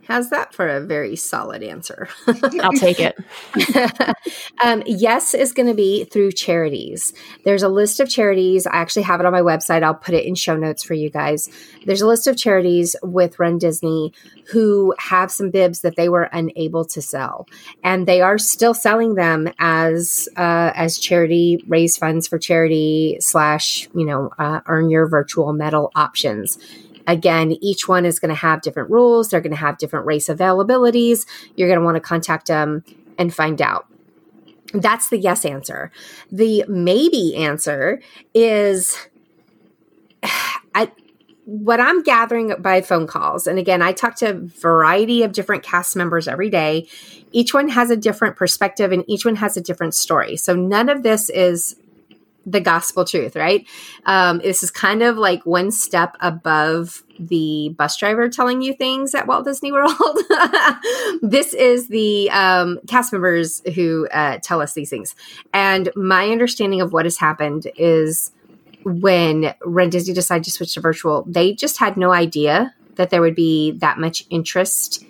How's 0.06 0.28
that 0.28 0.52
for 0.52 0.68
a 0.68 0.85
very 0.85 1.16
solid 1.16 1.62
answer? 1.62 2.09
I'll 2.61 2.73
take 2.73 2.99
it. 3.00 3.16
um, 4.62 4.83
yes 4.85 5.33
is 5.33 5.54
going 5.54 5.68
to 5.68 5.75
be 5.75 6.04
through 6.04 6.33
charities. 6.33 7.14
There's 7.47 7.62
a 7.62 7.71
list 7.71 8.00
of 8.00 8.11
charities. 8.11 8.66
I 8.66 8.76
actually 8.76 9.04
have 9.04 9.21
it 9.21 9.25
on 9.26 9.33
my 9.33 9.40
website. 9.40 9.83
I'll 9.83 9.94
put 9.94 10.14
it 10.14 10.26
in 10.26 10.35
show 10.35 10.59
notes 10.59 10.83
for 10.83 10.92
you 10.92 11.09
guys. 11.09 11.49
There's 11.87 12.02
a 12.02 12.06
list 12.06 12.26
of 12.26 12.37
charities 12.37 12.97
with 13.02 13.38
Run 13.38 13.56
Disney 13.56 14.12
who 14.52 14.94
have 14.99 15.30
some 15.30 15.50
bibs 15.50 15.80
that 15.80 15.97
they 15.97 16.11
were 16.11 16.25
unable 16.25 16.85
to 16.85 17.00
sell, 17.00 17.49
and 17.83 18.06
they 18.06 18.21
are 18.21 18.37
still 18.37 18.75
selling 18.75 19.14
them 19.14 19.50
as 19.59 20.28
uh, 20.37 20.73
as 20.75 20.99
charity, 20.99 21.64
raise 21.66 21.97
funds 21.97 22.28
for 22.28 22.38
charity 22.38 23.16
slash 23.21 23.88
you 23.94 24.04
know 24.04 24.30
uh, 24.38 24.61
earn 24.66 24.90
your 24.90 25.06
virtual 25.06 25.54
medal 25.54 25.90
options 25.94 26.59
Again, 27.06 27.52
each 27.61 27.87
one 27.88 28.06
is 28.06 28.18
going 28.18 28.30
to 28.30 28.34
have 28.34 28.62
different 28.62 28.90
rules. 28.90 29.28
They're 29.28 29.40
going 29.40 29.52
to 29.52 29.58
have 29.58 29.78
different 29.78 30.06
race 30.06 30.28
availabilities. 30.28 31.26
You're 31.56 31.68
going 31.68 31.80
to 31.80 31.84
want 31.84 31.96
to 31.96 32.00
contact 32.00 32.46
them 32.46 32.84
and 33.18 33.34
find 33.34 33.61
out. 33.61 33.87
That's 34.73 35.08
the 35.08 35.18
yes 35.18 35.44
answer. 35.44 35.92
The 36.32 36.64
maybe 36.68 37.37
answer 37.37 38.00
is 38.34 38.99
I 40.75 40.90
what 41.46 41.78
I'm 41.78 42.02
gathering 42.02 42.54
by 42.58 42.80
phone 42.80 43.06
calls, 43.06 43.46
and 43.46 43.58
again, 43.58 43.82
I 43.82 43.92
talk 43.92 44.16
to 44.16 44.30
a 44.30 44.32
variety 44.32 45.23
of 45.23 45.32
different 45.32 45.62
cast 45.62 45.94
members 45.94 46.26
every 46.26 46.49
day. 46.49 46.88
Each 47.32 47.52
one 47.52 47.68
has 47.68 47.90
a 47.90 47.96
different 47.96 48.37
perspective 48.37 48.92
and 48.92 49.04
each 49.06 49.26
one 49.26 49.37
has 49.37 49.56
a 49.56 49.61
different 49.61 49.94
story. 49.94 50.37
So 50.37 50.56
none 50.56 50.88
of 50.88 51.02
this 51.02 51.28
is 51.28 51.76
the 52.46 52.60
gospel 52.60 53.04
truth, 53.04 53.36
right? 53.36 53.66
Um, 54.06 54.38
this 54.38 54.62
is 54.62 54.70
kind 54.70 55.02
of 55.02 55.16
like 55.16 55.44
one 55.46 55.70
step 55.70 56.16
above 56.20 57.02
the 57.18 57.74
bus 57.78 57.96
driver 57.96 58.28
telling 58.28 58.60
you 58.60 58.74
things 58.74 59.14
at 59.14 59.26
Walt 59.26 59.44
Disney 59.44 59.72
World. 59.72 59.94
this 61.22 61.54
is 61.54 61.88
the 61.88 62.30
um, 62.30 62.80
cast 62.86 63.12
members 63.12 63.62
who 63.74 64.08
uh, 64.08 64.38
tell 64.42 64.60
us 64.60 64.74
these 64.74 64.90
things. 64.90 65.14
And 65.52 65.90
my 65.96 66.30
understanding 66.30 66.80
of 66.80 66.92
what 66.92 67.06
has 67.06 67.18
happened 67.18 67.68
is 67.76 68.32
when 68.84 69.54
Run 69.64 69.90
Disney 69.90 70.12
decided 70.14 70.44
to 70.44 70.50
switch 70.50 70.74
to 70.74 70.80
virtual, 70.80 71.24
they 71.26 71.54
just 71.54 71.78
had 71.78 71.96
no 71.96 72.12
idea 72.12 72.74
that 72.96 73.10
there 73.10 73.20
would 73.20 73.34
be 73.34 73.72
that 73.72 73.98
much 73.98 74.24
interest 74.30 75.04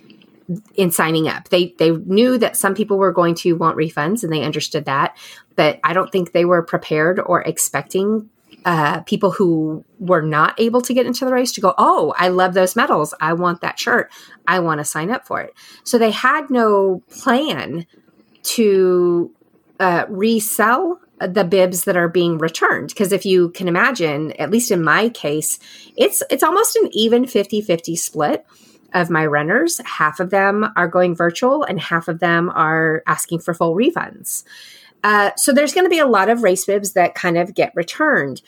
in 0.74 0.90
signing 0.90 1.28
up. 1.28 1.48
They 1.48 1.74
they 1.78 1.90
knew 1.90 2.38
that 2.38 2.56
some 2.56 2.74
people 2.74 2.98
were 2.98 3.12
going 3.12 3.34
to 3.36 3.54
want 3.54 3.76
refunds 3.76 4.22
and 4.22 4.32
they 4.32 4.42
understood 4.42 4.84
that, 4.84 5.16
but 5.56 5.80
I 5.84 5.92
don't 5.92 6.10
think 6.10 6.32
they 6.32 6.44
were 6.44 6.62
prepared 6.62 7.20
or 7.20 7.42
expecting 7.42 8.28
uh, 8.64 9.00
people 9.02 9.30
who 9.30 9.84
were 9.98 10.22
not 10.22 10.58
able 10.58 10.80
to 10.80 10.94
get 10.94 11.06
into 11.06 11.24
the 11.24 11.32
race 11.32 11.52
to 11.52 11.60
go, 11.60 11.74
oh, 11.76 12.14
I 12.16 12.28
love 12.28 12.54
those 12.54 12.76
medals. 12.76 13.12
I 13.20 13.34
want 13.34 13.60
that 13.60 13.78
shirt. 13.78 14.10
I 14.46 14.60
want 14.60 14.78
to 14.78 14.84
sign 14.84 15.10
up 15.10 15.26
for 15.26 15.40
it. 15.40 15.54
So 15.84 15.98
they 15.98 16.10
had 16.10 16.48
no 16.50 17.02
plan 17.10 17.86
to 18.44 19.30
uh, 19.80 20.06
resell 20.08 21.00
the 21.20 21.44
bibs 21.44 21.84
that 21.84 21.96
are 21.96 22.08
being 22.08 22.38
returned 22.38 22.88
because 22.88 23.12
if 23.12 23.24
you 23.24 23.50
can 23.50 23.68
imagine 23.68 24.32
at 24.32 24.50
least 24.50 24.70
in 24.70 24.82
my 24.82 25.08
case 25.08 25.58
it's 25.96 26.22
it's 26.28 26.42
almost 26.42 26.76
an 26.76 26.88
even 26.92 27.24
50-50 27.24 27.96
split 27.96 28.44
of 28.94 29.10
my 29.10 29.26
runners, 29.26 29.80
half 29.84 30.20
of 30.20 30.30
them 30.30 30.66
are 30.76 30.88
going 30.88 31.14
virtual 31.14 31.64
and 31.64 31.80
half 31.80 32.08
of 32.08 32.20
them 32.20 32.48
are 32.50 33.02
asking 33.06 33.40
for 33.40 33.52
full 33.52 33.74
refunds. 33.74 34.44
Uh, 35.02 35.32
so 35.36 35.52
there's 35.52 35.74
going 35.74 35.84
to 35.84 35.90
be 35.90 35.98
a 35.98 36.06
lot 36.06 36.30
of 36.30 36.42
race 36.42 36.64
bibs 36.64 36.92
that 36.92 37.14
kind 37.14 37.36
of 37.36 37.54
get 37.54 37.72
returned. 37.74 38.40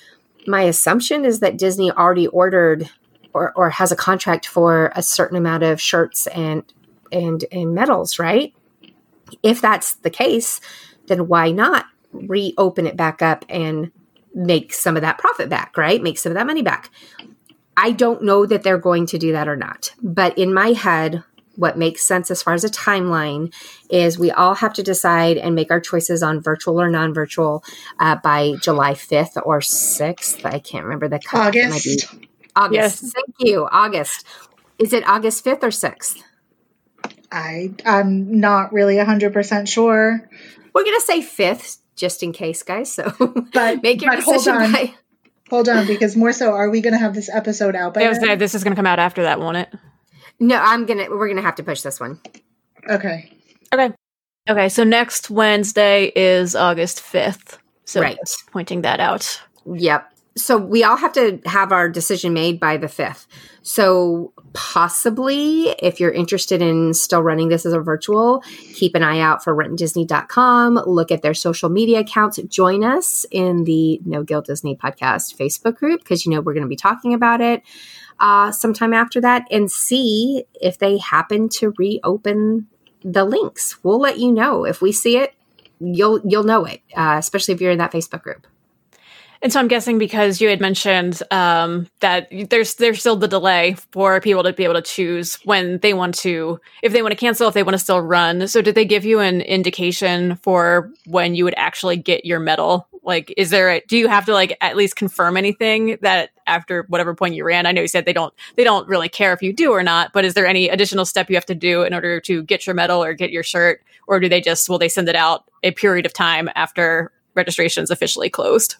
My 0.47 0.63
assumption 0.63 1.25
is 1.25 1.41
that 1.41 1.59
Disney 1.59 1.91
already 1.91 2.29
ordered 2.29 2.89
or, 3.35 3.53
or 3.55 3.69
has 3.69 3.93
a 3.93 3.97
contract 3.97 4.47
for 4.47 4.91
a 4.97 5.03
certain 5.03 5.37
amount 5.37 5.63
of 5.63 5.81
shirts 5.81 6.27
and 6.29 6.65
and 7.13 7.45
and 7.53 7.75
medals, 7.75 8.19
right? 8.19 8.55
If 9.43 9.61
that's 9.61 9.95
the 9.97 10.11
case, 10.11 10.61
then 11.07 11.29
why 11.29 11.51
not 11.51 11.85
reopen 12.13 12.87
it 12.87 12.97
back 12.97 13.21
up 13.21 13.45
and 13.49 13.93
make 14.35 14.73
some 14.73 14.97
of 14.97 15.03
that 15.03 15.19
profit 15.19 15.49
back, 15.49 15.77
right? 15.77 16.03
Make 16.03 16.19
some 16.19 16.33
of 16.33 16.35
that 16.35 16.47
money 16.47 16.63
back. 16.63 16.91
I 17.77 17.91
don't 17.93 18.23
know 18.23 18.47
that 18.47 18.63
they're 18.63 18.79
going 18.79 19.07
to 19.07 19.19
do 19.19 19.33
that 19.33 19.49
or 19.49 19.57
not. 19.57 19.93
But 20.03 20.37
in 20.39 20.53
my 20.55 20.69
head, 20.69 21.23
what 21.57 21.79
makes 21.79 22.03
sense 22.03 22.31
as 22.31 22.43
far 22.43 22.55
as 22.55 22.65
a 22.65 22.69
timeline 22.71 23.53
is 23.91 24.19
we 24.19 24.31
all 24.31 24.55
have 24.55 24.73
to 24.75 24.83
decide 24.83 25.37
and 25.39 25.55
make 25.55 25.71
our 25.71 25.81
choices 25.81 26.23
on 26.23 26.41
virtual 26.41 26.81
or 26.81 26.89
non-virtual 26.91 27.65
uh, 27.99 28.17
by 28.17 28.55
July 28.63 28.93
5th 28.93 29.41
or 29.45 29.61
6th. 29.61 30.45
I 30.45 30.59
can't 30.59 30.85
remember 30.85 31.09
the 31.09 31.19
cut. 31.19 31.49
August. 31.57 32.15
August. 32.55 33.03
Yes. 33.03 33.13
Thank 33.13 33.35
you. 33.39 33.67
August. 33.71 34.27
Is 34.79 34.93
it 34.93 35.07
August 35.09 35.45
5th 35.45 35.63
or 35.63 35.69
6th? 35.69 36.23
I 37.33 37.73
I'm 37.85 38.41
not 38.41 38.73
really 38.73 38.99
hundred 38.99 39.33
percent 39.33 39.69
sure. 39.69 40.29
We're 40.75 40.85
gonna 40.85 41.01
say 41.01 41.23
fifth, 41.23 41.79
just 41.97 42.23
in 42.23 42.33
case, 42.33 42.63
guys. 42.63 42.93
So, 42.93 43.13
But- 43.53 43.83
make 43.83 44.01
your 44.03 44.13
but 44.15 44.23
hold 44.23 44.37
decision 44.37 44.63
on. 44.63 44.73
by. 44.73 44.95
Hold 45.51 45.69
on, 45.69 45.87
because 45.87 46.17
more 46.17 46.33
so, 46.33 46.53
are 46.53 46.69
we 46.71 46.81
going 46.81 46.93
to 46.93 46.99
have 46.99 47.15
this 47.15 47.29
episode 47.29 47.77
out 47.77 47.95
by 47.95 48.03
I 48.05 48.09
was 48.09 48.19
saying 48.19 48.39
this 48.39 48.55
is 48.55 48.65
going 48.65 48.73
to 48.73 48.77
come 48.77 48.87
out 48.87 48.99
after 48.99 49.23
that, 49.23 49.39
won't 49.39 49.57
it? 49.57 49.73
No, 50.39 50.57
I'm 50.57 50.85
gonna. 50.85 51.07
We're 51.09 51.29
gonna 51.29 51.41
have 51.41 51.55
to 51.55 51.63
push 51.63 51.81
this 51.81 51.99
one. 51.99 52.21
Okay. 52.91 53.31
Okay. 53.73 53.93
Okay. 54.49 54.69
So 54.69 54.85
next 54.85 55.31
Wednesday 55.31 56.13
is 56.15 56.55
August 56.55 57.01
5th. 57.01 57.57
So 57.87 58.03
Right. 58.03 58.19
pointing 58.53 58.83
that 58.83 59.01
out. 59.01 59.41
Yep. 59.65 60.13
So 60.37 60.59
we 60.59 60.85
all 60.85 60.97
have 60.97 61.15
to 61.15 61.41
have 61.47 61.73
our 61.73 61.89
decision 61.89 62.35
made 62.35 62.61
by 62.61 62.77
the 62.77 62.89
5th. 62.89 63.27
So 63.63 64.35
possibly 64.53 65.71
if 65.81 65.99
you're 65.99 66.11
interested 66.11 66.61
in 66.61 66.93
still 66.93 67.23
running 67.23 67.49
this 67.49 67.65
as 67.65 67.73
a 67.73 67.81
virtual, 67.81 68.43
keep 68.75 68.95
an 68.95 69.03
eye 69.03 69.19
out 69.19 69.43
for 69.43 69.57
rundisney.com, 69.57 70.75
look 70.87 71.11
at 71.11 71.23
their 71.23 71.33
social 71.33 71.71
media 71.71 72.01
accounts, 72.01 72.37
join 72.49 72.85
us 72.85 73.25
in 73.31 73.65
the 73.65 74.01
No 74.05 74.23
Guilt 74.23 74.47
Disney 74.47 74.77
podcast 74.77 75.37
Facebook 75.37 75.77
group 75.77 76.01
because 76.01 76.27
you 76.27 76.33
know 76.33 76.43
we're 76.43 76.55
going 76.55 76.63
to 76.63 76.69
be 76.69 76.77
talking 76.77 77.15
about 77.15 77.41
it 77.41 77.63
uh, 78.21 78.53
sometime 78.53 78.93
after 78.93 79.21
that 79.23 79.47
and 79.51 79.71
see 79.71 80.45
if 80.61 80.79
they 80.79 80.99
happen 80.99 81.49
to 81.49 81.73
reopen 81.79 82.67
the 83.03 83.25
links. 83.25 83.83
We'll 83.83 84.01
let 84.01 84.19
you 84.19 84.33
know 84.33 84.65
if 84.65 84.83
we 84.83 84.93
see 84.93 85.17
it. 85.17 85.35
You'll 85.81 86.21
you'll 86.25 86.45
know 86.45 86.65
it, 86.65 86.83
uh, 86.95 87.17
especially 87.19 87.55
if 87.55 87.61
you're 87.61 87.73
in 87.73 87.79
that 87.79 87.93
Facebook 87.93 88.23
group. 88.23 88.47
And 89.43 89.53
so 89.53 89.61
I'm 89.61 89.69
guessing 89.69 89.99
because 89.99 90.41
you 90.41 90.49
had 90.49 90.61
mentioned 90.61 91.23
um, 91.31 91.89
that 92.01 92.29
there's 92.51 92.77
there's 92.77 93.01
still 93.01 93.17
the 93.17 93.29
delay 93.29 93.77
for 93.93 94.21
people 94.21 94.43
to 94.43 94.53
be 94.53 94.65
able 94.65 94.75
to 94.75 94.83
choose 94.83 95.37
when 95.45 95.79
they 95.79 95.95
want 95.95 96.15
to, 96.17 96.61
if 96.83 96.93
they 96.93 97.03
want 97.03 97.13
to 97.13 97.17
cancel, 97.17 97.49
if 97.49 97.55
they 97.55 97.63
want 97.63 97.75
to 97.75 97.79
still 97.79 98.01
run. 98.01 98.49
So 98.49 98.63
did 98.63 98.75
they 98.75 98.85
give 98.85 99.05
you 99.05 99.21
an 99.21 99.43
indication 99.43 100.37
for 100.37 100.91
when 101.07 101.35
you 101.35 101.45
would 101.45 101.55
actually 101.57 101.97
get 101.97 102.25
your 102.25 102.41
medal? 102.41 102.89
Like, 103.03 103.33
is 103.37 103.51
there? 103.51 103.71
A, 103.71 103.81
do 103.87 103.97
you 103.97 104.09
have 104.09 104.27
to 104.27 104.33
like 104.33 104.57
at 104.61 104.77
least 104.77 104.97
confirm 104.97 105.37
anything 105.37 105.97
that 106.03 106.31
after 106.49 106.85
whatever 106.89 107.15
point 107.15 107.37
you 107.37 107.45
ran? 107.45 107.65
I 107.65 107.73
know 107.73 107.83
you 107.83 107.89
said 107.89 108.05
they 108.05 108.13
don't 108.13 108.35
they 108.57 108.65
don't 108.65 108.89
really 108.89 109.09
care 109.09 109.33
if 109.33 109.43
you 109.43 109.53
do 109.53 109.71
or 109.71 109.85
not, 109.85 110.13
but 110.13 110.25
is 110.25 110.35
there 110.35 110.47
any 110.47 110.69
additional 110.69 111.05
step 111.05 111.31
you 111.31 111.37
have 111.37 111.47
to 111.47 111.55
do 111.55 111.83
in 111.83 111.95
order 111.95 112.21
to 112.23 112.43
get 112.43 112.67
your 112.67 112.75
medal 112.75 113.05
or 113.05 113.15
get 113.15 113.31
your 113.31 113.45
shirt, 113.45 113.81
or 114.09 114.19
do 114.19 114.29
they 114.29 114.41
just 114.41 114.69
will 114.69 114.79
they 114.79 114.89
send 114.89 115.09
it 115.09 115.15
out 115.15 115.45
a 115.63 115.71
period 115.71 116.05
of 116.05 116.13
time 116.13 116.51
after 116.57 117.13
registration 117.37 117.85
is 117.85 117.91
officially 117.91 118.29
closed? 118.29 118.75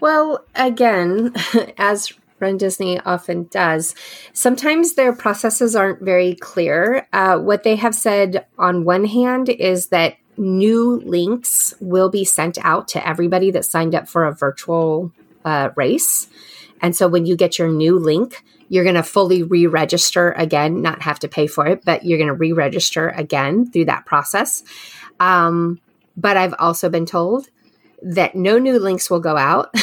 Well, 0.00 0.44
again, 0.54 1.34
as 1.78 2.12
Run 2.40 2.58
Disney 2.58 2.98
often 3.00 3.44
does, 3.44 3.94
sometimes 4.32 4.94
their 4.94 5.14
processes 5.14 5.74
aren't 5.76 6.02
very 6.02 6.34
clear. 6.34 7.06
Uh, 7.12 7.38
what 7.38 7.62
they 7.62 7.76
have 7.76 7.94
said 7.94 8.46
on 8.58 8.84
one 8.84 9.04
hand 9.04 9.48
is 9.48 9.88
that 9.88 10.16
new 10.36 11.00
links 11.04 11.74
will 11.80 12.10
be 12.10 12.24
sent 12.24 12.58
out 12.62 12.88
to 12.88 13.06
everybody 13.06 13.50
that 13.52 13.64
signed 13.64 13.94
up 13.94 14.08
for 14.08 14.24
a 14.24 14.34
virtual 14.34 15.12
uh, 15.44 15.70
race. 15.76 16.28
And 16.80 16.94
so 16.94 17.08
when 17.08 17.24
you 17.24 17.36
get 17.36 17.58
your 17.58 17.68
new 17.68 17.98
link, 17.98 18.42
you're 18.68 18.84
going 18.84 18.96
to 18.96 19.02
fully 19.02 19.42
re 19.42 19.66
register 19.66 20.32
again, 20.32 20.82
not 20.82 21.02
have 21.02 21.20
to 21.20 21.28
pay 21.28 21.46
for 21.46 21.66
it, 21.66 21.84
but 21.84 22.04
you're 22.04 22.18
going 22.18 22.28
to 22.28 22.34
re 22.34 22.52
register 22.52 23.10
again 23.10 23.70
through 23.70 23.84
that 23.86 24.06
process. 24.06 24.62
Um, 25.20 25.80
but 26.16 26.36
I've 26.36 26.54
also 26.58 26.88
been 26.88 27.06
told 27.06 27.48
that 28.04 28.34
no 28.34 28.58
new 28.58 28.78
links 28.78 29.08
will 29.08 29.20
go 29.20 29.36
out 29.36 29.74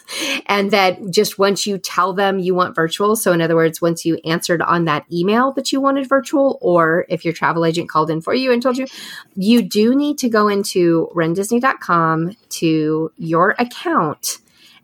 and 0.46 0.70
that 0.70 0.98
just 1.10 1.38
once 1.38 1.66
you 1.66 1.78
tell 1.78 2.12
them 2.12 2.38
you 2.38 2.54
want 2.54 2.74
virtual 2.74 3.16
so 3.16 3.32
in 3.32 3.40
other 3.40 3.56
words 3.56 3.80
once 3.80 4.04
you 4.04 4.16
answered 4.24 4.60
on 4.60 4.84
that 4.84 5.04
email 5.10 5.50
that 5.52 5.72
you 5.72 5.80
wanted 5.80 6.06
virtual 6.06 6.58
or 6.60 7.06
if 7.08 7.24
your 7.24 7.32
travel 7.32 7.64
agent 7.64 7.88
called 7.88 8.10
in 8.10 8.20
for 8.20 8.34
you 8.34 8.52
and 8.52 8.62
told 8.62 8.76
you 8.76 8.86
you 9.34 9.62
do 9.62 9.94
need 9.94 10.18
to 10.18 10.28
go 10.28 10.46
into 10.46 11.08
rundisney.com 11.14 12.36
to 12.50 13.10
your 13.16 13.54
account 13.58 14.38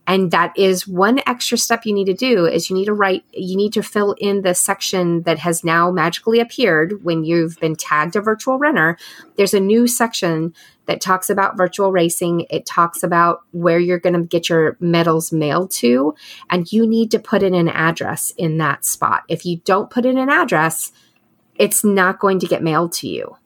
and 0.06 0.30
that 0.30 0.56
is 0.56 0.86
one 0.86 1.20
extra 1.26 1.58
step 1.58 1.84
you 1.84 1.92
need 1.92 2.06
to 2.06 2.14
do 2.14 2.46
is 2.46 2.70
you 2.70 2.76
need 2.76 2.84
to 2.84 2.92
write 2.92 3.24
you 3.32 3.56
need 3.56 3.72
to 3.72 3.82
fill 3.82 4.14
in 4.18 4.42
the 4.42 4.54
section 4.54 5.22
that 5.22 5.38
has 5.38 5.64
now 5.64 5.90
magically 5.90 6.40
appeared 6.40 7.04
when 7.04 7.24
you've 7.24 7.58
been 7.58 7.76
tagged 7.76 8.16
a 8.16 8.20
virtual 8.20 8.58
runner. 8.58 8.96
There's 9.36 9.54
a 9.54 9.60
new 9.60 9.86
section 9.86 10.54
that 10.86 11.00
talks 11.00 11.28
about 11.28 11.56
virtual 11.56 11.90
racing. 11.90 12.46
It 12.48 12.64
talks 12.64 13.02
about 13.02 13.42
where 13.50 13.80
you're 13.80 13.98
going 13.98 14.14
to 14.14 14.22
get 14.22 14.48
your 14.48 14.76
medals 14.78 15.32
mailed 15.32 15.72
to 15.72 16.14
and 16.48 16.70
you 16.72 16.86
need 16.86 17.10
to 17.10 17.18
put 17.18 17.42
in 17.42 17.54
an 17.54 17.68
address 17.68 18.32
in 18.36 18.58
that 18.58 18.84
spot. 18.84 19.24
If 19.28 19.44
you 19.44 19.56
don't 19.64 19.90
put 19.90 20.06
in 20.06 20.18
an 20.18 20.30
address 20.30 20.92
it's 21.58 21.84
not 21.84 22.18
going 22.18 22.38
to 22.38 22.46
get 22.46 22.62
mailed 22.62 22.92
to 22.92 23.08
you. 23.08 23.36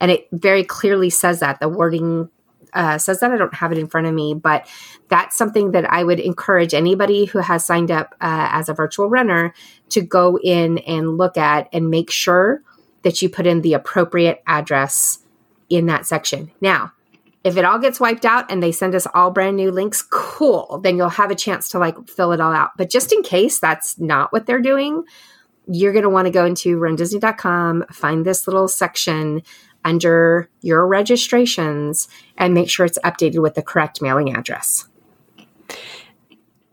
And 0.00 0.10
it 0.10 0.28
very 0.32 0.64
clearly 0.64 1.10
says 1.10 1.40
that 1.40 1.60
the 1.60 1.68
wording 1.68 2.28
uh, 2.72 2.98
says 2.98 3.20
that 3.20 3.30
I 3.30 3.36
don't 3.36 3.54
have 3.54 3.72
it 3.72 3.78
in 3.78 3.86
front 3.86 4.06
of 4.06 4.14
me, 4.14 4.34
but 4.34 4.66
that's 5.08 5.36
something 5.36 5.72
that 5.72 5.90
I 5.90 6.04
would 6.04 6.20
encourage 6.20 6.74
anybody 6.74 7.24
who 7.24 7.38
has 7.38 7.64
signed 7.64 7.90
up 7.90 8.14
uh, 8.20 8.48
as 8.52 8.68
a 8.68 8.74
virtual 8.74 9.08
runner 9.08 9.54
to 9.90 10.00
go 10.00 10.38
in 10.42 10.78
and 10.78 11.18
look 11.18 11.36
at 11.36 11.68
and 11.72 11.90
make 11.90 12.10
sure 12.10 12.62
that 13.02 13.22
you 13.22 13.28
put 13.28 13.46
in 13.46 13.62
the 13.62 13.74
appropriate 13.74 14.42
address 14.46 15.20
in 15.68 15.86
that 15.86 16.06
section. 16.06 16.50
Now, 16.60 16.92
if 17.42 17.56
it 17.56 17.64
all 17.64 17.78
gets 17.78 17.98
wiped 17.98 18.26
out 18.26 18.50
and 18.50 18.62
they 18.62 18.72
send 18.72 18.94
us 18.94 19.06
all 19.14 19.30
brand 19.30 19.56
new 19.56 19.70
links, 19.70 20.02
cool. 20.02 20.80
Then 20.82 20.96
you'll 20.96 21.08
have 21.08 21.30
a 21.30 21.34
chance 21.34 21.70
to 21.70 21.78
like 21.78 22.08
fill 22.08 22.32
it 22.32 22.40
all 22.40 22.52
out. 22.52 22.72
But 22.76 22.90
just 22.90 23.12
in 23.12 23.22
case 23.22 23.58
that's 23.58 23.98
not 23.98 24.32
what 24.32 24.46
they're 24.46 24.60
doing, 24.60 25.04
you're 25.66 25.92
going 25.92 26.02
to 26.02 26.10
want 26.10 26.26
to 26.26 26.32
go 26.32 26.44
into 26.44 26.78
rundisney.com, 26.78 27.86
find 27.92 28.26
this 28.26 28.46
little 28.46 28.68
section 28.68 29.42
under 29.84 30.48
your 30.60 30.86
registrations 30.86 32.08
and 32.36 32.54
make 32.54 32.68
sure 32.68 32.86
it's 32.86 32.98
updated 33.04 33.42
with 33.42 33.54
the 33.54 33.62
correct 33.62 34.02
mailing 34.02 34.34
address. 34.34 34.86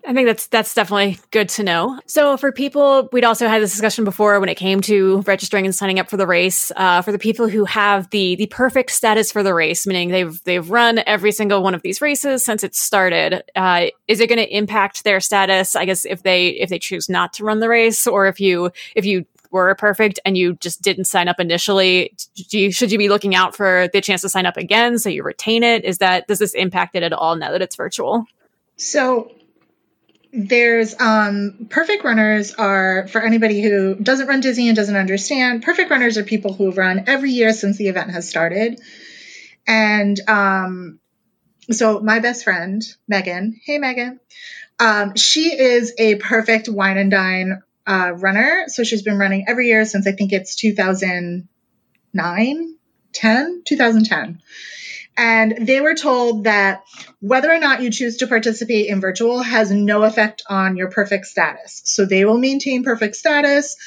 I 0.07 0.13
think 0.13 0.25
that's 0.25 0.47
that's 0.47 0.73
definitely 0.73 1.19
good 1.31 1.49
to 1.49 1.63
know. 1.63 1.99
So 2.05 2.37
for 2.37 2.53
people, 2.53 3.09
we'd 3.11 3.25
also 3.25 3.49
had 3.49 3.61
this 3.61 3.71
discussion 3.71 4.05
before 4.05 4.39
when 4.39 4.47
it 4.47 4.55
came 4.55 4.79
to 4.81 5.21
registering 5.27 5.65
and 5.65 5.75
signing 5.75 5.99
up 5.99 6.09
for 6.09 6.15
the 6.15 6.25
race. 6.25 6.71
Uh, 6.77 7.01
for 7.01 7.11
the 7.11 7.19
people 7.19 7.49
who 7.49 7.65
have 7.65 8.09
the 8.11 8.37
the 8.37 8.45
perfect 8.45 8.91
status 8.91 9.33
for 9.33 9.43
the 9.43 9.53
race, 9.53 9.85
meaning 9.85 10.07
they've 10.09 10.41
they've 10.45 10.69
run 10.69 11.01
every 11.05 11.33
single 11.33 11.61
one 11.61 11.75
of 11.75 11.81
these 11.81 11.99
races 11.99 12.45
since 12.45 12.63
it 12.63 12.73
started, 12.73 13.43
uh, 13.57 13.87
is 14.07 14.21
it 14.21 14.27
going 14.27 14.39
to 14.39 14.55
impact 14.55 15.03
their 15.03 15.19
status? 15.19 15.75
I 15.75 15.83
guess 15.83 16.05
if 16.05 16.23
they 16.23 16.49
if 16.49 16.69
they 16.69 16.79
choose 16.79 17.09
not 17.09 17.33
to 17.33 17.43
run 17.43 17.59
the 17.59 17.67
race, 17.67 18.07
or 18.07 18.27
if 18.27 18.39
you 18.39 18.71
if 18.95 19.05
you 19.05 19.25
were 19.51 19.73
perfect 19.75 20.19
and 20.25 20.37
you 20.37 20.55
just 20.55 20.81
didn't 20.81 21.05
sign 21.05 21.27
up 21.27 21.39
initially, 21.39 22.15
do 22.49 22.59
you, 22.59 22.71
should 22.71 22.91
you 22.91 22.97
be 22.97 23.09
looking 23.09 23.35
out 23.35 23.55
for 23.55 23.89
the 23.93 24.01
chance 24.01 24.21
to 24.21 24.29
sign 24.29 24.45
up 24.45 24.57
again 24.57 24.97
so 24.99 25.09
you 25.09 25.23
retain 25.23 25.63
it? 25.63 25.85
Is 25.85 25.99
that 25.99 26.27
does 26.27 26.39
this 26.39 26.53
impact 26.53 26.95
it 26.95 27.03
at 27.03 27.13
all 27.13 27.35
now 27.35 27.51
that 27.51 27.61
it's 27.61 27.75
virtual? 27.75 28.25
So 28.75 29.31
there's 30.33 30.99
um 30.99 31.67
perfect 31.69 32.03
runners 32.03 32.53
are 32.53 33.07
for 33.07 33.21
anybody 33.21 33.61
who 33.61 33.95
doesn't 33.95 34.27
run 34.27 34.41
Disney 34.41 34.67
and 34.67 34.75
doesn't 34.75 34.95
understand, 34.95 35.63
perfect 35.63 35.89
runners 35.89 36.17
are 36.17 36.23
people 36.23 36.53
who 36.53 36.65
have 36.65 36.77
run 36.77 37.05
every 37.07 37.31
year 37.31 37.53
since 37.53 37.77
the 37.77 37.87
event 37.87 38.11
has 38.11 38.29
started. 38.29 38.79
And 39.65 40.19
um 40.27 40.99
so 41.71 41.99
my 41.99 42.19
best 42.19 42.43
friend, 42.43 42.81
Megan, 43.07 43.59
hey 43.65 43.77
Megan, 43.77 44.19
um, 44.79 45.15
she 45.15 45.57
is 45.57 45.93
a 45.97 46.15
perfect 46.15 46.69
wine 46.69 46.97
and 46.97 47.11
dine 47.11 47.61
uh, 47.87 48.11
runner. 48.15 48.65
So 48.67 48.83
she's 48.83 49.01
been 49.01 49.17
running 49.17 49.45
every 49.47 49.67
year 49.67 49.85
since 49.85 50.05
I 50.05 50.11
think 50.11 50.33
it's 50.33 50.55
2009, 50.55 52.75
10, 53.13 53.61
2010. 53.65 54.41
And 55.19 55.65
they 55.65 55.81
were 55.81 55.95
told 55.95 56.43
that 56.43 56.83
whether 57.21 57.51
or 57.51 57.57
not 57.57 57.81
you 57.81 57.89
choose 57.89 58.17
to 58.17 58.27
participate 58.27 58.87
in 58.87 59.01
virtual 59.01 59.41
has 59.41 59.71
no 59.71 60.03
effect 60.03 60.43
on 60.47 60.77
your 60.77 60.91
perfect 60.91 61.25
status. 61.25 61.81
So 61.85 62.05
they 62.05 62.23
will 62.23 62.37
maintain 62.37 62.83
perfect 62.83 63.15
status. 63.15 63.77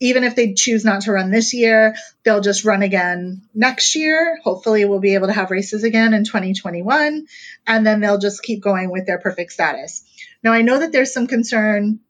Even 0.00 0.24
if 0.24 0.34
they 0.34 0.54
choose 0.54 0.84
not 0.84 1.02
to 1.02 1.12
run 1.12 1.30
this 1.30 1.54
year, 1.54 1.94
they'll 2.24 2.40
just 2.40 2.64
run 2.64 2.82
again 2.82 3.42
next 3.54 3.94
year. 3.94 4.40
Hopefully, 4.42 4.84
we'll 4.84 4.98
be 4.98 5.14
able 5.14 5.28
to 5.28 5.32
have 5.32 5.52
races 5.52 5.84
again 5.84 6.14
in 6.14 6.24
2021. 6.24 7.28
And 7.68 7.86
then 7.86 8.00
they'll 8.00 8.18
just 8.18 8.42
keep 8.42 8.60
going 8.60 8.90
with 8.90 9.06
their 9.06 9.20
perfect 9.20 9.52
status. 9.52 10.02
Now, 10.42 10.52
I 10.52 10.62
know 10.62 10.80
that 10.80 10.90
there's 10.90 11.14
some 11.14 11.28
concern 11.28 12.00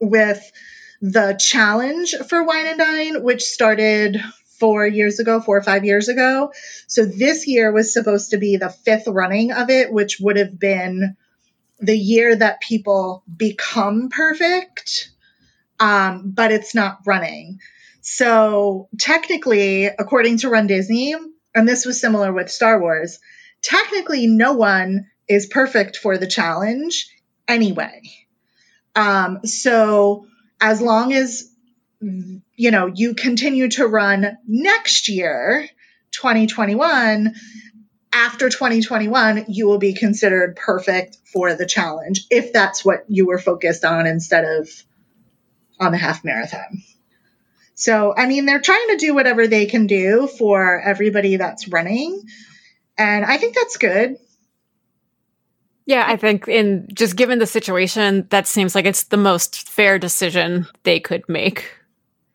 with 0.00 0.50
the 1.00 1.36
challenge 1.38 2.14
for 2.28 2.44
Wine 2.44 2.66
and 2.66 2.78
Dine, 2.78 3.22
which 3.22 3.42
started 3.42 4.20
four 4.58 4.86
years 4.86 5.20
ago, 5.20 5.40
four 5.40 5.58
or 5.58 5.62
five 5.62 5.84
years 5.84 6.08
ago. 6.08 6.52
So 6.86 7.04
this 7.04 7.46
year 7.46 7.72
was 7.72 7.92
supposed 7.92 8.30
to 8.30 8.38
be 8.38 8.56
the 8.56 8.70
fifth 8.70 9.06
running 9.06 9.52
of 9.52 9.70
it, 9.70 9.92
which 9.92 10.18
would 10.20 10.36
have 10.36 10.58
been 10.58 11.16
the 11.78 11.96
year 11.96 12.34
that 12.34 12.62
people 12.62 13.22
become 13.34 14.08
perfect, 14.08 15.10
um, 15.78 16.30
but 16.34 16.52
it's 16.52 16.74
not 16.74 17.00
running. 17.04 17.60
So 18.00 18.88
technically, 18.98 19.86
according 19.86 20.38
to 20.38 20.48
Run 20.48 20.66
Disney, 20.66 21.14
and 21.54 21.68
this 21.68 21.84
was 21.84 22.00
similar 22.00 22.32
with 22.32 22.50
Star 22.50 22.80
Wars, 22.80 23.18
technically 23.62 24.26
no 24.26 24.54
one 24.54 25.06
is 25.28 25.46
perfect 25.46 25.96
for 25.96 26.16
the 26.16 26.26
challenge 26.26 27.08
anyway. 27.48 28.00
Um, 28.96 29.44
so 29.44 30.26
as 30.60 30.80
long 30.80 31.12
as 31.12 31.50
you 32.00 32.70
know, 32.70 32.86
you 32.86 33.14
continue 33.14 33.68
to 33.70 33.86
run 33.86 34.38
next 34.46 35.08
year, 35.08 35.68
2021, 36.12 37.34
after 38.12 38.48
2021, 38.48 39.46
you 39.48 39.66
will 39.66 39.78
be 39.78 39.92
considered 39.92 40.56
perfect 40.56 41.18
for 41.24 41.54
the 41.54 41.66
challenge 41.66 42.26
if 42.30 42.52
that's 42.52 42.84
what 42.84 43.04
you 43.08 43.26
were 43.26 43.38
focused 43.38 43.84
on 43.84 44.06
instead 44.06 44.44
of 44.44 44.68
on 45.78 45.92
the 45.92 45.98
half 45.98 46.24
marathon. 46.24 46.82
So, 47.74 48.14
I 48.16 48.26
mean, 48.26 48.46
they're 48.46 48.60
trying 48.60 48.88
to 48.88 48.96
do 48.96 49.14
whatever 49.14 49.46
they 49.46 49.66
can 49.66 49.86
do 49.86 50.26
for 50.26 50.80
everybody 50.80 51.36
that's 51.36 51.68
running. 51.68 52.22
And 52.96 53.24
I 53.24 53.36
think 53.36 53.54
that's 53.54 53.76
good. 53.76 54.16
Yeah, 55.86 56.04
I 56.06 56.16
think 56.16 56.48
in 56.48 56.88
just 56.92 57.14
given 57.16 57.38
the 57.38 57.46
situation, 57.46 58.26
that 58.30 58.48
seems 58.48 58.74
like 58.74 58.84
it's 58.84 59.04
the 59.04 59.16
most 59.16 59.68
fair 59.68 59.98
decision 59.98 60.66
they 60.82 60.98
could 60.98 61.26
make. 61.28 61.72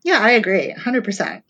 Yeah, 0.03 0.19
I 0.19 0.31
agree. 0.31 0.73
100%. 0.73 1.43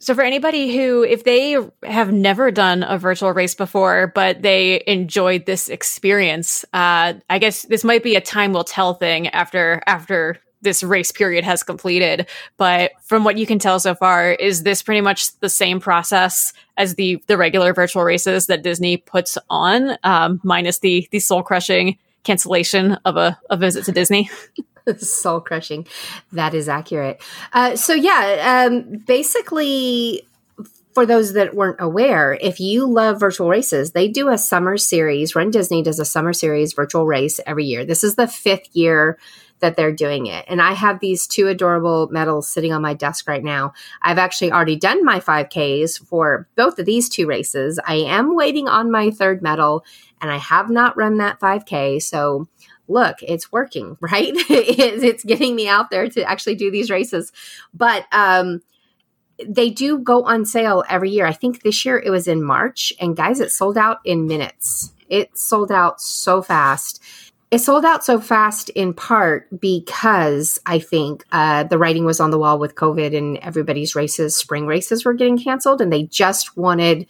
So, 0.00 0.14
for 0.14 0.22
anybody 0.22 0.76
who, 0.76 1.02
if 1.02 1.24
they 1.24 1.56
have 1.82 2.12
never 2.12 2.50
done 2.50 2.84
a 2.84 2.98
virtual 2.98 3.32
race 3.32 3.54
before, 3.54 4.12
but 4.14 4.42
they 4.42 4.82
enjoyed 4.86 5.46
this 5.46 5.68
experience, 5.68 6.64
uh, 6.72 7.14
I 7.28 7.38
guess 7.38 7.62
this 7.62 7.82
might 7.82 8.04
be 8.04 8.14
a 8.14 8.20
time 8.20 8.52
will 8.52 8.64
tell 8.64 8.94
thing 8.94 9.28
after 9.28 9.82
after 9.86 10.38
this 10.62 10.82
race 10.82 11.12
period 11.12 11.44
has 11.44 11.62
completed. 11.62 12.26
But 12.56 12.92
from 13.02 13.24
what 13.24 13.38
you 13.38 13.46
can 13.46 13.58
tell 13.58 13.78
so 13.80 13.94
far, 13.94 14.32
is 14.32 14.62
this 14.62 14.82
pretty 14.82 15.00
much 15.00 15.38
the 15.40 15.48
same 15.48 15.80
process 15.80 16.52
as 16.76 16.94
the 16.94 17.22
the 17.26 17.36
regular 17.36 17.72
virtual 17.72 18.04
races 18.04 18.46
that 18.46 18.62
Disney 18.62 18.96
puts 18.96 19.38
on, 19.50 19.96
um, 20.04 20.40
minus 20.42 20.78
the 20.78 21.08
the 21.10 21.20
soul 21.20 21.42
crushing 21.42 21.98
cancellation 22.24 22.98
of 23.04 23.16
a, 23.16 23.38
a 23.50 23.56
visit 23.56 23.84
to 23.86 23.92
Disney? 23.92 24.30
soul 24.98 25.40
crushing. 25.40 25.86
That 26.32 26.54
is 26.54 26.68
accurate. 26.68 27.22
Uh, 27.52 27.76
so 27.76 27.94
yeah, 27.94 28.66
um, 28.68 28.98
basically. 29.06 30.22
For 30.94 31.06
those 31.06 31.34
that 31.34 31.54
weren't 31.54 31.80
aware, 31.80 32.36
if 32.40 32.58
you 32.58 32.84
love 32.84 33.20
virtual 33.20 33.48
races, 33.48 33.92
they 33.92 34.08
do 34.08 34.30
a 34.30 34.38
summer 34.38 34.76
series. 34.76 35.36
Run 35.36 35.52
Disney 35.52 35.80
does 35.80 36.00
a 36.00 36.04
summer 36.04 36.32
series 36.32 36.72
virtual 36.72 37.06
race 37.06 37.38
every 37.46 37.66
year. 37.66 37.84
This 37.84 38.02
is 38.02 38.16
the 38.16 38.26
fifth 38.26 38.74
year 38.74 39.16
that 39.60 39.76
they're 39.76 39.92
doing 39.92 40.26
it. 40.26 40.44
And 40.48 40.60
I 40.62 40.72
have 40.72 41.00
these 41.00 41.26
two 41.26 41.48
adorable 41.48 42.08
medals 42.10 42.48
sitting 42.48 42.72
on 42.72 42.82
my 42.82 42.94
desk 42.94 43.28
right 43.28 43.42
now. 43.42 43.72
I've 44.02 44.18
actually 44.18 44.52
already 44.52 44.76
done 44.76 45.04
my 45.04 45.20
5Ks 45.20 46.04
for 46.06 46.48
both 46.56 46.78
of 46.78 46.86
these 46.86 47.08
two 47.08 47.26
races. 47.26 47.78
I 47.86 47.96
am 47.96 48.34
waiting 48.34 48.68
on 48.68 48.90
my 48.90 49.10
third 49.10 49.42
medal 49.42 49.84
and 50.20 50.30
I 50.30 50.38
have 50.38 50.70
not 50.70 50.96
run 50.96 51.18
that 51.18 51.40
5K. 51.40 52.02
So 52.02 52.48
look, 52.88 53.16
it's 53.22 53.52
working, 53.52 53.96
right? 54.00 54.32
it's 54.34 55.24
getting 55.24 55.54
me 55.54 55.68
out 55.68 55.90
there 55.90 56.08
to 56.08 56.22
actually 56.24 56.56
do 56.56 56.70
these 56.70 56.90
races. 56.90 57.32
But, 57.74 58.06
um, 58.12 58.62
they 59.46 59.70
do 59.70 59.98
go 59.98 60.24
on 60.24 60.44
sale 60.44 60.82
every 60.88 61.10
year. 61.10 61.24
I 61.24 61.32
think 61.32 61.62
this 61.62 61.84
year 61.84 61.96
it 61.96 62.10
was 62.10 62.26
in 62.26 62.42
March, 62.42 62.92
and 63.00 63.16
guys, 63.16 63.38
it 63.38 63.52
sold 63.52 63.78
out 63.78 63.98
in 64.04 64.26
minutes. 64.26 64.92
It 65.08 65.38
sold 65.38 65.70
out 65.70 66.00
so 66.00 66.42
fast 66.42 67.00
it 67.50 67.60
sold 67.60 67.84
out 67.84 68.04
so 68.04 68.20
fast 68.20 68.68
in 68.70 68.92
part 68.92 69.48
because 69.58 70.58
I 70.66 70.78
think 70.78 71.24
uh, 71.32 71.64
the 71.64 71.78
writing 71.78 72.04
was 72.04 72.20
on 72.20 72.30
the 72.30 72.38
wall 72.38 72.58
with 72.58 72.74
COVID 72.74 73.16
and 73.16 73.38
everybody's 73.38 73.94
races, 73.94 74.36
spring 74.36 74.66
races 74.66 75.04
were 75.04 75.14
getting 75.14 75.38
canceled, 75.38 75.80
and 75.80 75.90
they 75.90 76.02
just 76.04 76.58
wanted, 76.58 77.06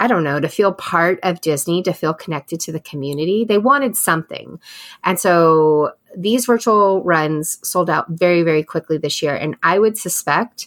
I 0.00 0.08
don't 0.08 0.24
know, 0.24 0.40
to 0.40 0.48
feel 0.48 0.72
part 0.72 1.20
of 1.22 1.40
Disney, 1.40 1.82
to 1.84 1.92
feel 1.92 2.14
connected 2.14 2.58
to 2.60 2.72
the 2.72 2.80
community. 2.80 3.44
They 3.44 3.58
wanted 3.58 3.96
something. 3.96 4.58
And 5.04 5.20
so 5.20 5.92
these 6.16 6.46
virtual 6.46 7.04
runs 7.04 7.58
sold 7.66 7.88
out 7.88 8.06
very, 8.08 8.42
very 8.42 8.64
quickly 8.64 8.98
this 8.98 9.22
year. 9.22 9.36
And 9.36 9.56
I 9.62 9.78
would 9.78 9.96
suspect 9.96 10.66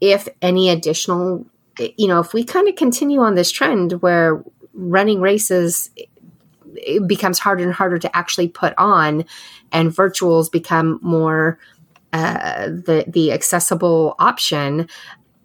if 0.00 0.28
any 0.42 0.70
additional, 0.70 1.46
you 1.78 2.08
know, 2.08 2.18
if 2.18 2.32
we 2.32 2.42
kind 2.42 2.68
of 2.68 2.74
continue 2.74 3.20
on 3.20 3.36
this 3.36 3.52
trend 3.52 4.02
where 4.02 4.42
running 4.72 5.20
races 5.20 5.90
it 6.74 7.06
becomes 7.06 7.38
harder 7.38 7.64
and 7.64 7.72
harder 7.72 7.98
to 7.98 8.16
actually 8.16 8.48
put 8.48 8.74
on, 8.78 9.24
and 9.72 9.90
virtuals 9.90 10.50
become 10.50 10.98
more 11.02 11.58
uh, 12.12 12.66
the 12.66 13.04
the 13.06 13.32
accessible 13.32 14.16
option. 14.18 14.88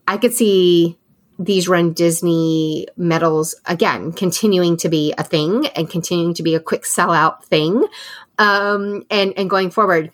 I 0.07 0.17
could 0.17 0.33
see 0.33 0.97
these 1.37 1.67
Run 1.67 1.93
Disney 1.93 2.87
medals 2.95 3.55
again 3.65 4.11
continuing 4.13 4.77
to 4.77 4.89
be 4.89 5.13
a 5.17 5.23
thing 5.23 5.67
and 5.75 5.89
continuing 5.89 6.33
to 6.35 6.43
be 6.43 6.55
a 6.55 6.59
quick 6.59 6.83
sellout 6.83 7.43
thing, 7.45 7.85
um, 8.37 9.03
and 9.09 9.33
and 9.37 9.49
going 9.49 9.71
forward. 9.71 10.11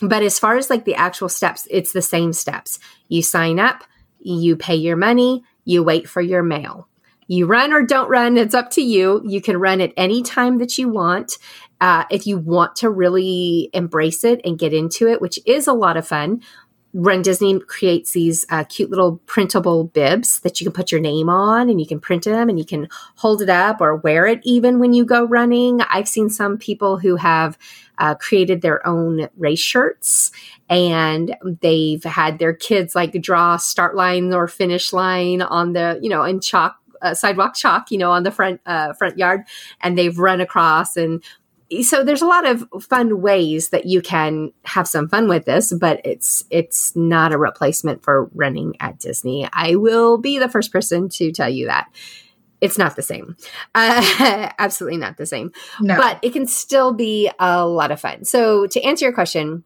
But 0.00 0.22
as 0.22 0.38
far 0.38 0.56
as 0.56 0.70
like 0.70 0.84
the 0.84 0.94
actual 0.94 1.28
steps, 1.28 1.66
it's 1.70 1.92
the 1.92 2.02
same 2.02 2.32
steps. 2.32 2.78
You 3.08 3.22
sign 3.22 3.58
up, 3.58 3.82
you 4.20 4.56
pay 4.56 4.76
your 4.76 4.96
money, 4.96 5.42
you 5.64 5.82
wait 5.82 6.08
for 6.08 6.20
your 6.20 6.42
mail. 6.42 6.88
You 7.28 7.46
run 7.46 7.72
or 7.72 7.82
don't 7.82 8.08
run, 8.08 8.36
it's 8.36 8.54
up 8.54 8.70
to 8.70 8.82
you. 8.82 9.22
You 9.24 9.40
can 9.40 9.58
run 9.58 9.80
at 9.80 9.92
any 9.96 10.22
time 10.22 10.58
that 10.58 10.78
you 10.78 10.88
want. 10.88 11.38
Uh, 11.80 12.04
if 12.10 12.26
you 12.26 12.38
want 12.38 12.74
to 12.76 12.90
really 12.90 13.70
embrace 13.72 14.24
it 14.24 14.40
and 14.44 14.58
get 14.58 14.74
into 14.74 15.06
it, 15.06 15.20
which 15.20 15.38
is 15.46 15.68
a 15.68 15.72
lot 15.72 15.96
of 15.96 16.08
fun, 16.08 16.42
Run 16.94 17.20
Disney 17.20 17.60
creates 17.60 18.12
these 18.12 18.46
uh, 18.48 18.64
cute 18.64 18.88
little 18.88 19.18
printable 19.26 19.84
bibs 19.84 20.40
that 20.40 20.58
you 20.58 20.64
can 20.64 20.72
put 20.72 20.90
your 20.90 21.02
name 21.02 21.28
on 21.28 21.68
and 21.68 21.78
you 21.78 21.86
can 21.86 22.00
print 22.00 22.24
them 22.24 22.48
and 22.48 22.58
you 22.58 22.64
can 22.64 22.88
hold 23.16 23.42
it 23.42 23.50
up 23.50 23.82
or 23.82 23.96
wear 23.96 24.26
it 24.26 24.40
even 24.42 24.78
when 24.78 24.94
you 24.94 25.04
go 25.04 25.24
running. 25.24 25.82
I've 25.82 26.08
seen 26.08 26.30
some 26.30 26.56
people 26.56 26.98
who 26.98 27.16
have 27.16 27.58
uh, 27.98 28.14
created 28.14 28.62
their 28.62 28.84
own 28.86 29.28
race 29.36 29.60
shirts 29.60 30.30
and 30.70 31.36
they've 31.60 32.02
had 32.02 32.38
their 32.38 32.54
kids 32.54 32.94
like 32.94 33.20
draw 33.20 33.58
start 33.58 33.94
line 33.94 34.32
or 34.32 34.48
finish 34.48 34.92
line 34.92 35.42
on 35.42 35.74
the, 35.74 35.98
you 36.00 36.08
know, 36.08 36.22
in 36.24 36.40
chalk 36.40 36.78
uh, 37.02 37.14
sidewalk 37.14 37.54
chalk, 37.54 37.90
you 37.90 37.98
know, 37.98 38.10
on 38.10 38.22
the 38.22 38.30
front 38.30 38.60
uh, 38.66 38.92
front 38.94 39.18
yard, 39.18 39.42
and 39.80 39.96
they've 39.96 40.18
run 40.18 40.40
across. 40.40 40.96
And 40.96 41.22
so 41.82 42.02
there's 42.02 42.22
a 42.22 42.26
lot 42.26 42.46
of 42.46 42.64
fun 42.80 43.20
ways 43.20 43.70
that 43.70 43.86
you 43.86 44.00
can 44.00 44.52
have 44.64 44.88
some 44.88 45.08
fun 45.08 45.28
with 45.28 45.44
this, 45.44 45.72
but 45.72 46.00
it's 46.04 46.44
it's 46.50 46.96
not 46.96 47.32
a 47.32 47.38
replacement 47.38 48.02
for 48.02 48.30
running 48.34 48.74
at 48.80 48.98
Disney. 48.98 49.48
I 49.52 49.76
will 49.76 50.18
be 50.18 50.38
the 50.38 50.48
first 50.48 50.72
person 50.72 51.08
to 51.10 51.30
tell 51.32 51.50
you 51.50 51.66
that 51.66 51.88
it's 52.60 52.78
not 52.78 52.96
the 52.96 53.02
same. 53.02 53.36
Uh, 53.74 54.50
absolutely 54.58 54.98
not 54.98 55.16
the 55.16 55.26
same. 55.26 55.52
No. 55.80 55.96
But 55.96 56.18
it 56.22 56.32
can 56.32 56.46
still 56.46 56.92
be 56.92 57.30
a 57.38 57.66
lot 57.66 57.90
of 57.90 58.00
fun. 58.00 58.24
So 58.24 58.66
to 58.66 58.80
answer 58.82 59.04
your 59.04 59.14
question, 59.14 59.64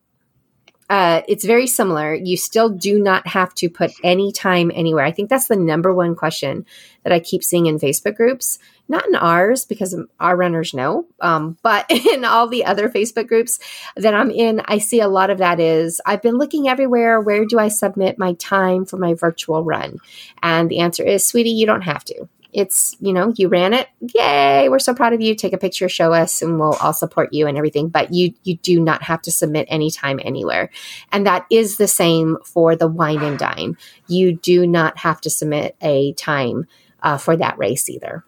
uh, 0.93 1.23
it's 1.27 1.47
very 1.47 1.67
similar. 1.67 2.13
You 2.13 2.37
still 2.37 2.69
do 2.69 2.99
not 2.99 3.27
have 3.27 3.55
to 3.55 3.71
put 3.71 3.93
any 4.05 4.31
time 4.31 4.71
anywhere. 4.75 5.07
I 5.07 5.11
think 5.11 5.31
that's 5.31 5.47
the 5.47 5.57
number 5.57 5.91
one 5.95 6.15
question 6.15 6.67
that 7.03 7.15
I 7.15 7.19
keep 7.19 7.43
seeing 7.43 7.65
in 7.65 7.79
Facebook 7.79 8.15
groups. 8.15 8.59
Not 8.91 9.07
in 9.07 9.15
ours 9.15 9.65
because 9.65 9.97
our 10.21 10.37
runners 10.37 10.75
know, 10.75 11.07
um, 11.23 11.57
but 11.63 11.91
in 11.91 12.27
all 12.27 12.47
the 12.47 12.67
other 12.67 12.91
Facebook 12.91 13.27
groups 13.27 13.59
that 13.97 14.13
I'm 14.13 14.31
in, 14.31 14.61
I 14.67 14.77
see 14.77 15.01
a 15.01 15.09
lot 15.09 15.31
of 15.31 15.39
that 15.39 15.61
is 15.61 15.99
I've 16.05 16.21
been 16.21 16.37
looking 16.37 16.69
everywhere. 16.69 17.23
Where 17.23 17.47
do 17.47 17.59
I 17.59 17.69
submit 17.69 18.19
my 18.19 18.35
time 18.35 18.85
for 18.85 18.99
my 18.99 19.15
virtual 19.15 19.65
run? 19.65 19.97
And 20.43 20.71
the 20.71 20.81
answer 20.81 21.05
is, 21.05 21.25
sweetie, 21.25 21.53
you 21.53 21.65
don't 21.65 21.81
have 21.81 22.05
to 22.05 22.29
it's 22.53 22.97
you 23.01 23.13
know 23.13 23.33
you 23.37 23.49
ran 23.49 23.73
it. 23.73 23.89
Yay. 24.15 24.69
We're 24.69 24.79
so 24.79 24.95
proud 24.95 25.13
of 25.13 25.21
you. 25.21 25.35
Take 25.35 25.53
a 25.53 25.59
picture 25.59 25.89
show 25.89 26.13
us 26.13 26.43
and 26.43 26.59
we'll 26.59 26.75
all 26.75 26.93
support 26.93 27.33
you 27.33 27.47
and 27.47 27.57
everything. 27.57 27.89
But 27.89 28.13
you 28.13 28.35
you 28.45 28.57
do 28.57 28.81
not 28.81 29.03
have 29.03 29.23
to 29.23 29.31
submit 29.31 29.67
anytime 29.71 30.21
anywhere. 30.23 30.71
And 31.11 31.27
that 31.27 31.47
is 31.51 31.77
the 31.77 31.89
same 31.89 32.39
for 32.45 32.77
the 32.77 32.89
wine 32.89 33.23
and 33.23 33.39
dine. 33.39 33.77
You 34.07 34.37
do 34.37 34.67
not 34.67 34.99
have 34.99 35.21
to 35.23 35.31
submit 35.31 35.77
a 35.81 36.13
time 36.15 36.67
uh, 37.03 37.19
for 37.19 37.37
that 37.37 37.59
race 37.59 37.89
either. 37.89 38.25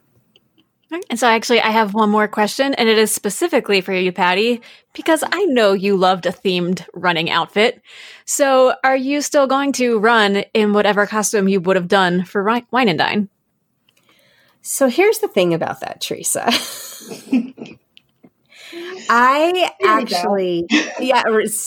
And 1.11 1.19
so 1.19 1.27
actually 1.27 1.61
I 1.61 1.71
have 1.71 1.95
one 1.95 2.11
more 2.11 2.29
question 2.29 2.75
and 2.75 2.89
it 2.89 2.99
is 2.99 3.11
specifically 3.11 3.81
for 3.81 3.93
you, 3.93 4.13
Patty, 4.13 4.61
because 4.93 5.25
I 5.33 5.45
know 5.47 5.73
you 5.73 5.97
loved 5.97 6.25
a 6.27 6.31
themed 6.31 6.87
running 6.95 7.31
outfit. 7.31 7.83
So 8.25 8.75
are 8.85 8.97
you 8.97 9.21
still 9.21 9.49
going 9.49 9.73
to 9.73 9.99
run 9.99 10.45
in 10.55 10.73
whatever 10.73 11.07
costume 11.07 11.49
you 11.49 11.61
would 11.61 11.75
have 11.77 11.89
done 11.89 12.25
for 12.25 12.45
Wine 12.45 12.89
and 12.89 12.99
Dine? 12.99 13.29
So 14.67 14.89
here's 14.89 15.19
the 15.19 15.29
thing 15.29 15.53
about 15.53 15.81
that, 15.81 16.01
Teresa. 16.01 16.47
I 19.11 19.71
actually, 19.85 20.67
yeah, 20.99 21.23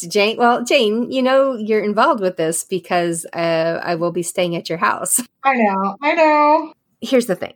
Jane. 0.09 0.37
Well, 0.37 0.63
Jane, 0.63 1.11
you 1.11 1.21
know 1.21 1.55
you're 1.55 1.83
involved 1.83 2.21
with 2.21 2.37
this 2.37 2.63
because 2.63 3.27
uh, 3.33 3.81
I 3.83 3.93
will 3.95 4.11
be 4.11 4.23
staying 4.23 4.55
at 4.55 4.67
your 4.67 4.79
house. 4.79 5.21
I 5.43 5.53
know, 5.53 5.95
I 6.01 6.13
know. 6.13 6.73
Here's 6.99 7.27
the 7.27 7.35
thing: 7.35 7.53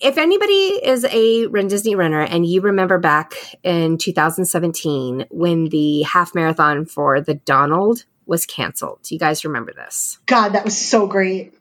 if 0.00 0.16
anybody 0.16 0.80
is 0.82 1.04
a 1.04 1.48
Run 1.48 1.68
Disney 1.68 1.94
runner 1.94 2.22
and 2.22 2.46
you 2.46 2.62
remember 2.62 2.98
back 2.98 3.34
in 3.62 3.98
2017 3.98 5.26
when 5.30 5.66
the 5.66 6.00
half 6.02 6.34
marathon 6.34 6.86
for 6.86 7.20
the 7.20 7.34
Donald 7.34 8.06
was 8.24 8.46
canceled, 8.46 9.00
do 9.02 9.14
you 9.14 9.18
guys 9.18 9.44
remember 9.44 9.74
this? 9.74 10.18
God, 10.24 10.54
that 10.54 10.64
was 10.64 10.78
so 10.78 11.06
great. 11.06 11.52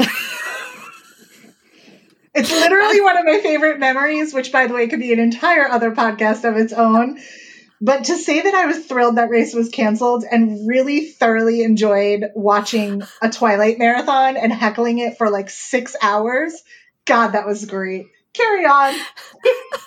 It's 2.36 2.50
literally 2.50 3.00
one 3.00 3.16
of 3.16 3.24
my 3.24 3.40
favorite 3.40 3.78
memories, 3.78 4.34
which, 4.34 4.52
by 4.52 4.66
the 4.66 4.74
way, 4.74 4.88
could 4.88 5.00
be 5.00 5.12
an 5.12 5.18
entire 5.18 5.68
other 5.68 5.92
podcast 5.92 6.48
of 6.48 6.56
its 6.56 6.72
own. 6.72 7.18
But 7.80 8.04
to 8.04 8.16
say 8.16 8.40
that 8.42 8.54
I 8.54 8.66
was 8.66 8.84
thrilled 8.86 9.16
that 9.16 9.30
race 9.30 9.54
was 9.54 9.68
canceled 9.68 10.24
and 10.30 10.68
really 10.68 11.06
thoroughly 11.06 11.62
enjoyed 11.62 12.30
watching 12.34 13.02
a 13.22 13.30
Twilight 13.30 13.78
marathon 13.78 14.36
and 14.36 14.52
heckling 14.52 14.98
it 14.98 15.18
for 15.18 15.30
like 15.30 15.50
six 15.50 15.96
hours, 16.02 16.62
God, 17.04 17.28
that 17.28 17.46
was 17.46 17.64
great. 17.64 18.06
Carry 18.32 18.64
on. 18.64 18.94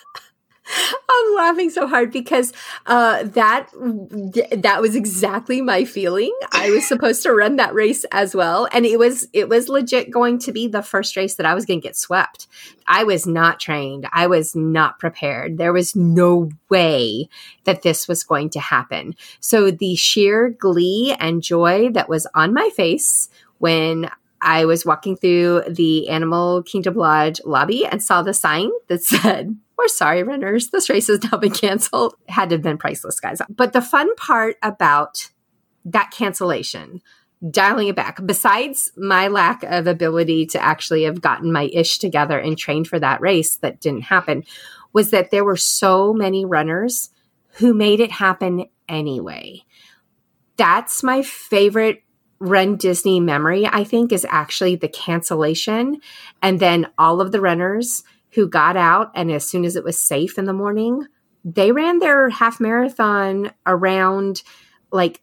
I'm 1.10 1.36
laughing 1.36 1.70
so 1.70 1.88
hard 1.88 2.12
because 2.12 2.54
uh, 2.86 3.24
that 3.24 3.70
that 3.74 4.82
was 4.82 4.96
exactly 4.96 5.62
my 5.62 5.86
feeling. 5.86 6.34
I 6.52 6.70
was 6.70 6.88
supposed 6.88 7.24
to 7.24 7.34
run 7.34 7.56
that 7.56 7.74
race 7.74 8.06
as 8.12 8.36
well, 8.36 8.68
and 8.72 8.86
it 8.86 9.00
was 9.00 9.28
it 9.34 9.50
was 9.50 9.70
legit 9.70 10.12
going 10.12 10.40
to 10.40 10.52
be 10.52 10.68
the 10.68 10.82
first 10.82 11.16
race 11.16 11.36
that 11.36 11.46
I 11.46 11.54
was 11.54 11.66
going 11.66 11.82
to 11.82 11.88
get 11.88 11.98
swept. 11.98 12.48
I 12.88 13.04
was 13.04 13.26
not 13.26 13.60
trained. 13.60 14.08
I 14.12 14.28
was 14.28 14.56
not 14.56 15.00
prepared. 15.00 15.58
There 15.58 15.74
was 15.74 15.96
no 15.96 16.50
way 16.70 17.30
that 17.64 17.82
this 17.82 18.08
was 18.08 18.24
going 18.24 18.50
to 18.52 18.60
happen. 18.60 19.16
So 19.40 19.72
the 19.72 19.96
sheer 19.96 20.50
glee 20.50 21.16
and 21.20 21.44
joy 21.44 21.90
that 21.92 22.10
was 22.10 22.28
on 22.34 22.54
my 22.54 22.70
face 22.76 23.30
when 23.60 24.10
I 24.42 24.66
was 24.66 24.86
walking 24.86 25.16
through 25.16 25.64
the 25.68 26.10
Animal 26.10 26.64
Kingdom 26.64 26.96
Lodge 26.96 27.42
lobby 27.46 27.86
and 27.86 28.02
saw 28.02 28.22
the 28.22 28.34
sign 28.34 28.72
that 28.88 29.04
said 29.04 29.56
we're 29.80 29.88
sorry, 29.88 30.24
runners. 30.24 30.72
This 30.72 30.90
race 30.90 31.08
has 31.08 31.24
now 31.24 31.38
been 31.38 31.52
canceled. 31.54 32.14
It 32.28 32.32
had 32.32 32.50
to 32.50 32.56
have 32.56 32.62
been 32.62 32.78
priceless, 32.78 33.22
guys. 33.22 33.42
But 33.50 33.72
the 33.72 33.82
fun 33.82 34.14
part 34.16 34.58
about 34.62 35.30
that 35.86 36.12
cancellation, 36.12 37.02
dialing 37.50 37.88
it 37.88 37.96
back, 37.96 38.20
besides 38.26 38.92
my 38.98 39.30
lack 39.30 39.64
of 39.64 39.88
ability 39.88 40.48
to 40.48 40.62
actually 40.62 41.04
have 41.04 41.22
gotten 41.22 41.54
my 41.54 41.70
ish 41.72 41.98
together 41.98 42.38
and 42.38 42.58
trained 42.58 42.90
for 42.90 43.00
that 43.00 43.22
race 43.22 43.56
that 43.58 43.80
didn't 43.80 44.02
happen, 44.02 44.44
was 44.92 45.12
that 45.12 45.32
there 45.32 45.46
were 45.46 45.56
so 45.56 46.14
many 46.14 46.44
runners 46.44 47.10
who 47.54 47.74
made 47.74 48.02
it 48.02 48.12
happen 48.12 48.66
anyway. 48.90 49.64
That's 50.58 51.04
my 51.04 51.22
favorite 51.22 52.04
Run 52.40 52.78
Disney 52.78 53.20
memory, 53.20 53.68
I 53.68 53.84
think, 53.84 54.12
is 54.12 54.26
actually 54.30 54.76
the 54.76 54.88
cancellation 54.88 56.00
and 56.42 56.60
then 56.60 56.88
all 56.98 57.22
of 57.22 57.32
the 57.32 57.42
runners 57.42 58.04
who 58.32 58.48
got 58.48 58.78
out 58.78 59.12
and 59.16 59.32
as 59.32 59.46
soon 59.46 59.66
as 59.66 59.76
it 59.76 59.84
was 59.84 60.00
safe 60.00 60.38
in 60.38 60.46
the 60.46 60.54
morning, 60.54 61.06
they 61.44 61.72
ran 61.72 62.00
their 62.00 62.30
half 62.30 62.60
marathon 62.60 63.52
around 63.66 64.44
like 64.92 65.22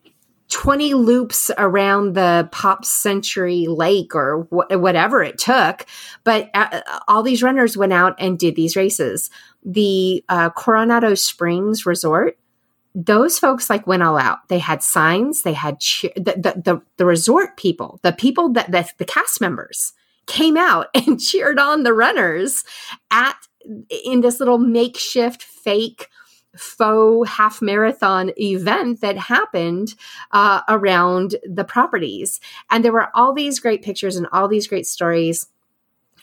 20 0.49 0.95
loops 0.95 1.51
around 1.59 2.15
the 2.15 2.49
pop 2.53 2.85
century 2.85 3.67
lake 3.67 4.15
or 4.15 4.47
wh- 4.51 4.81
whatever 4.81 5.23
it 5.23 5.39
took 5.39 5.87
but 6.25 6.51
uh, 6.55 6.81
all 7.09 7.23
these 7.23 7.43
runners 7.43 7.77
went 7.77 7.93
out 7.93 8.15
and 8.19 8.39
did 8.39 8.57
these 8.57 8.77
races. 8.77 9.31
The 9.65 10.25
uh, 10.29 10.51
coronado 10.51 11.15
springs 11.15 11.87
resort 11.87 12.39
those 12.99 13.39
folks 13.39 13.69
like 13.69 13.87
went 13.87 14.03
all 14.03 14.17
out. 14.17 14.49
They 14.49 14.59
had 14.59 14.83
signs 14.83 15.43
they 15.43 15.53
had 15.53 15.81
cheer- 15.81 16.13
the, 16.17 16.33
the, 16.33 16.63
the, 16.65 16.83
the 16.97 17.05
resort 17.05 17.57
people 17.59 18.01
the 18.03 18.13
people 18.13 18.53
that 18.55 18.71
the, 18.73 18.89
the 18.97 19.05
cast 19.05 19.41
members 19.41 19.93
came 20.27 20.57
out 20.57 20.89
and 20.95 21.21
cheered 21.21 21.59
on 21.59 21.83
the 21.83 21.93
runners 21.93 22.65
at 23.11 23.37
in 24.05 24.23
this 24.23 24.41
little 24.41 24.59
makeshift 24.59 25.43
fake 25.43 26.09
faux 26.57 27.29
half 27.29 27.61
marathon 27.61 28.31
event 28.39 29.03
that 29.03 29.19
happened 29.19 29.95
uh, 30.33 30.63
around 30.71 31.37
the 31.45 31.65
properties. 31.65 32.41
And 32.71 32.83
there 32.83 32.93
were 32.93 33.11
all 33.15 33.35
these 33.35 33.61
great 33.61 33.83
pictures 33.83 34.17
and 34.17 34.27
all 34.33 34.49
these 34.49 34.67
great 34.67 34.87
stories 34.87 35.49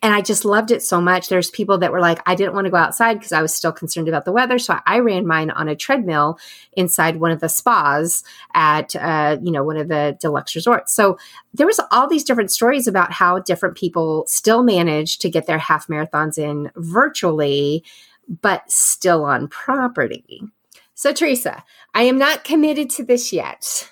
and 0.04 0.14
I 0.14 0.20
just 0.20 0.44
loved 0.44 0.70
it 0.70 0.84
so 0.84 1.00
much. 1.00 1.30
There's 1.30 1.50
people 1.50 1.78
that 1.78 1.94
were 1.94 2.02
like, 2.02 2.20
I 2.26 2.36
didn't 2.36 2.54
want 2.54 2.66
to 2.66 2.72
go 2.72 2.78
outside 2.78 3.14
because 3.14 3.32
I 3.32 3.42
was 3.42 3.54
still 3.54 3.72
concerned 3.72 4.10
about 4.10 4.26
the 4.26 4.34
weather. 4.34 4.60
So 4.60 4.78
I 4.86 5.00
ran 5.00 5.26
mine 5.26 5.50
on 5.50 5.70
a 5.70 5.78
treadmill 5.78 6.38
inside 6.74 7.22
one 7.22 7.32
of 7.32 7.40
the 7.40 7.48
spas 7.48 8.22
at, 8.54 8.98
uh, 8.98 9.38
you 9.42 9.50
know, 9.50 9.64
one 9.64 9.78
of 9.78 9.88
the 9.88 10.18
deluxe 10.20 10.56
resorts. 10.56 10.94
So 10.94 11.18
there 11.54 11.66
was 11.66 11.80
all 11.90 12.10
these 12.10 12.26
different 12.26 12.52
stories 12.52 12.86
about 12.86 13.14
how 13.14 13.40
different 13.40 13.78
people 13.78 14.26
still 14.28 14.62
managed 14.62 15.22
to 15.22 15.30
get 15.30 15.48
their 15.48 15.58
half 15.58 15.88
marathons 15.88 16.38
in 16.38 16.70
virtually, 16.76 17.86
but 18.42 18.70
still 18.70 19.24
on 19.24 19.48
property. 19.48 20.44
So 20.96 21.14
Teresa, 21.14 21.64
I 21.94 22.04
am 22.04 22.18
not 22.18 22.44
committed 22.44 22.90
to 22.92 23.06
this 23.06 23.32
yet, 23.32 23.90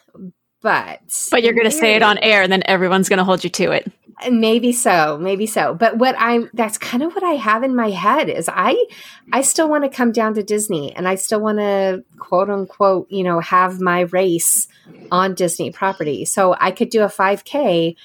but 0.61 1.01
but 1.31 1.43
you're 1.43 1.53
going 1.53 1.69
to 1.69 1.71
say 1.71 1.95
it 1.95 2.03
on 2.03 2.17
air, 2.19 2.41
and 2.41 2.51
then 2.51 2.63
everyone's 2.65 3.09
going 3.09 3.17
to 3.17 3.23
hold 3.23 3.43
you 3.43 3.49
to 3.49 3.71
it. 3.71 3.91
Maybe 4.29 4.71
so, 4.71 5.17
maybe 5.17 5.47
so. 5.47 5.73
But 5.73 5.97
what 5.97 6.15
I'm 6.19 6.49
that's 6.53 6.77
kind 6.77 7.01
of 7.01 7.13
what 7.13 7.23
I 7.23 7.33
have 7.33 7.63
in 7.63 7.75
my 7.75 7.89
head 7.89 8.29
is 8.29 8.47
I 8.47 8.85
I 9.33 9.41
still 9.41 9.67
want 9.67 9.83
to 9.83 9.89
come 9.89 10.11
down 10.11 10.35
to 10.35 10.43
Disney 10.43 10.93
and 10.95 11.07
I 11.07 11.15
still 11.15 11.41
want 11.41 11.57
to 11.57 12.03
quote 12.19 12.49
unquote, 12.49 13.09
you 13.09 13.23
know, 13.23 13.39
have 13.39 13.79
my 13.79 14.01
race 14.01 14.67
on 15.11 15.33
Disney 15.33 15.71
property. 15.71 16.25
So 16.25 16.55
I 16.59 16.69
could 16.69 16.91
do 16.91 17.01
a 17.01 17.07
5K 17.07 17.95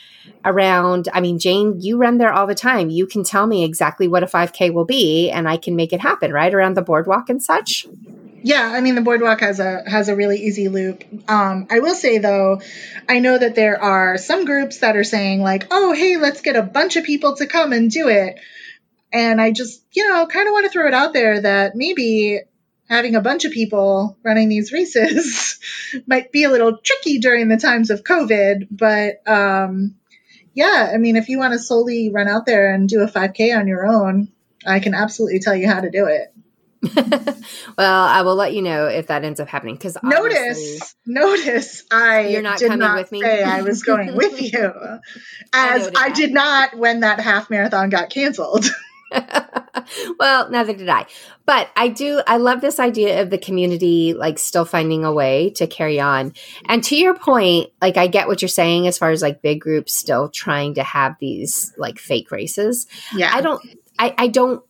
around 0.45 1.09
I 1.13 1.21
mean, 1.21 1.39
Jane, 1.39 1.81
you 1.81 1.99
run 1.99 2.17
there 2.17 2.33
all 2.33 2.47
the 2.47 2.55
time. 2.55 2.89
You 2.89 3.07
can 3.07 3.23
tell 3.23 3.47
me 3.47 3.63
exactly 3.63 4.09
what 4.09 4.23
a 4.23 4.27
5K 4.27 4.73
will 4.73 4.87
be 4.87 5.31
and 5.31 5.47
I 5.47 5.59
can 5.59 5.77
make 5.77 5.93
it 5.93 6.01
happen, 6.01 6.33
right? 6.33 6.55
Around 6.55 6.75
the 6.75 6.83
boardwalk 6.83 7.29
and 7.29 7.43
such. 7.43 7.87
Yeah, 8.47 8.71
I 8.73 8.81
mean 8.81 8.95
the 8.95 9.01
boardwalk 9.01 9.41
has 9.41 9.59
a 9.59 9.83
has 9.91 10.09
a 10.09 10.15
really 10.15 10.39
easy 10.39 10.69
loop. 10.69 11.03
Um, 11.29 11.67
I 11.69 11.81
will 11.81 11.97
say 11.97 12.19
though, 12.19 12.61
I 13.09 13.19
know 13.19 13.37
that 13.37 13.57
there 13.57 13.83
are 13.83 14.19
some 14.19 14.45
groups 14.45 14.79
that 14.79 14.97
are 14.97 15.03
saying 15.03 15.43
like, 15.43 15.67
"Oh, 15.73 15.93
hey, 15.93 16.17
let's 16.17 16.43
get 16.43 16.55
a 16.55 16.63
bunch 16.63 16.95
of 16.95 17.03
people 17.03 17.35
to 17.39 17.49
come 17.49 17.73
and 17.73 17.91
do 17.91 18.07
it." 18.07 18.39
And 19.13 19.41
I 19.41 19.51
just, 19.51 19.83
you 19.91 20.09
know, 20.09 20.29
kind 20.29 20.47
of 20.47 20.53
want 20.53 20.65
to 20.65 20.71
throw 20.71 20.87
it 20.87 20.95
out 20.95 21.13
there 21.13 21.41
that 21.41 21.75
maybe 21.75 22.39
having 22.89 23.17
a 23.17 23.21
bunch 23.21 23.47
of 23.47 23.51
people 23.51 24.17
running 24.23 24.49
these 24.49 24.71
races 24.71 25.59
might 26.07 26.31
be 26.31 26.45
a 26.45 26.51
little 26.51 26.79
tricky 26.81 27.19
during 27.19 27.49
the 27.49 27.57
times 27.57 27.91
of 27.91 28.05
COVID, 28.05 28.69
but 28.71 29.29
um, 29.29 29.97
yeah, 30.55 30.93
I 30.95 30.99
mean, 30.99 31.17
if 31.17 31.29
you 31.29 31.41
want 31.41 31.55
to 31.55 31.59
solely 31.59 32.11
run 32.11 32.29
out 32.29 32.47
there 32.47 32.73
and 32.73 32.89
do 32.89 33.01
a 33.01 33.09
5K 33.09 33.59
on 33.59 33.67
your 33.67 33.89
own, 33.89 34.29
I 34.65 34.79
can 34.79 34.95
absolutely 34.95 35.41
tell 35.41 35.57
you 35.57 35.69
how 35.69 35.81
to 35.81 35.91
do 35.91 36.07
it. 36.07 36.33
well, 37.79 38.05
I 38.05 38.23
will 38.23 38.37
let 38.37 38.55
you 38.55 38.63
know 38.63 38.87
if 38.87 39.09
that 39.09 39.25
ends 39.25 39.41
up 39.41 39.49
happening. 39.49 39.75
Because 39.75 39.97
notice, 40.03 40.95
notice, 41.05 41.85
I 41.91 42.29
you're 42.29 42.43
not 42.43 42.59
did 42.59 42.69
coming 42.69 42.81
not 42.81 42.97
with 42.99 43.13
me. 43.13 43.21
Say 43.21 43.43
I 43.43 43.63
was 43.63 43.83
going 43.83 44.17
with 44.17 44.41
you, 44.41 44.73
as 45.53 45.89
I, 45.89 46.07
I 46.07 46.11
did 46.11 46.33
not 46.33 46.77
when 46.77 47.01
that 47.01 47.21
half 47.21 47.51
marathon 47.51 47.91
got 47.91 48.11
canceled. 48.11 48.67
well, 50.19 50.51
neither 50.51 50.75
did 50.75 50.89
I. 50.89 51.07
But 51.45 51.71
I 51.77 51.89
do, 51.89 52.23
I 52.27 52.39
love 52.39 52.61
this 52.61 52.81
idea 52.81 53.23
of 53.23 53.31
the 53.31 53.39
community, 53.39 54.15
like 54.15 54.39
still 54.39 54.65
finding 54.65 55.05
a 55.05 55.13
way 55.13 55.51
to 55.51 55.67
carry 55.67 56.01
on. 56.01 56.33
And 56.67 56.83
to 56.85 56.97
your 56.97 57.15
point, 57.15 57.71
like 57.81 57.97
I 57.97 58.09
get 58.09 58.27
what 58.27 58.43
you're 58.43 58.49
saying 58.49 58.87
as 58.89 58.99
far 58.99 59.11
as 59.11 59.23
like 59.23 59.43
big 59.43 59.61
groups 59.61 59.95
still 59.95 60.29
trying 60.29 60.75
to 60.75 60.83
have 60.83 61.17
these 61.21 61.73
like 61.79 61.99
fake 61.99 62.31
races. 62.31 62.87
Yeah. 63.15 63.31
I 63.33 63.41
don't, 63.41 63.65
I, 63.99 64.15
I 64.19 64.29
don't 64.29 64.63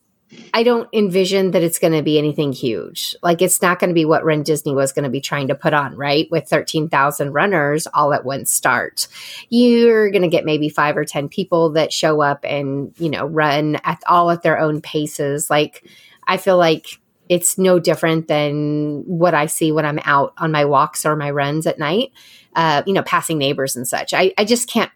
I 0.53 0.63
don't 0.63 0.89
envision 0.93 1.51
that 1.51 1.63
it's 1.63 1.79
going 1.79 1.93
to 1.93 2.01
be 2.01 2.17
anything 2.17 2.51
huge. 2.51 3.15
Like 3.21 3.41
it's 3.41 3.61
not 3.61 3.79
going 3.79 3.89
to 3.89 3.93
be 3.93 4.05
what 4.05 4.25
Run 4.25 4.43
Disney 4.43 4.73
was 4.73 4.91
going 4.91 5.03
to 5.03 5.09
be 5.09 5.21
trying 5.21 5.47
to 5.49 5.55
put 5.55 5.73
on, 5.73 5.95
right? 5.95 6.27
With 6.31 6.47
13,000 6.47 7.31
runners 7.33 7.87
all 7.93 8.13
at 8.13 8.25
one 8.25 8.45
start. 8.45 9.07
You're 9.49 10.09
going 10.09 10.23
to 10.23 10.27
get 10.27 10.45
maybe 10.45 10.69
5 10.69 10.97
or 10.97 11.05
10 11.05 11.29
people 11.29 11.71
that 11.71 11.93
show 11.93 12.21
up 12.21 12.43
and, 12.43 12.93
you 12.97 13.09
know, 13.09 13.25
run 13.25 13.77
at 13.83 14.01
all 14.07 14.31
at 14.31 14.41
their 14.41 14.59
own 14.59 14.81
paces. 14.81 15.49
Like 15.49 15.87
I 16.27 16.37
feel 16.37 16.57
like 16.57 16.99
it's 17.29 17.57
no 17.57 17.77
different 17.79 18.27
than 18.27 19.03
what 19.05 19.33
I 19.33 19.47
see 19.47 19.71
when 19.71 19.85
I'm 19.85 19.99
out 20.05 20.33
on 20.37 20.51
my 20.51 20.65
walks 20.65 21.05
or 21.05 21.15
my 21.15 21.29
runs 21.31 21.67
at 21.67 21.79
night. 21.79 22.11
Uh, 22.55 22.81
you 22.87 22.93
know, 22.93 23.03
passing 23.03 23.37
neighbors 23.37 23.75
and 23.75 23.87
such. 23.87 24.15
I, 24.15 24.33
I 24.35 24.43
just 24.43 24.67
can't 24.67 24.89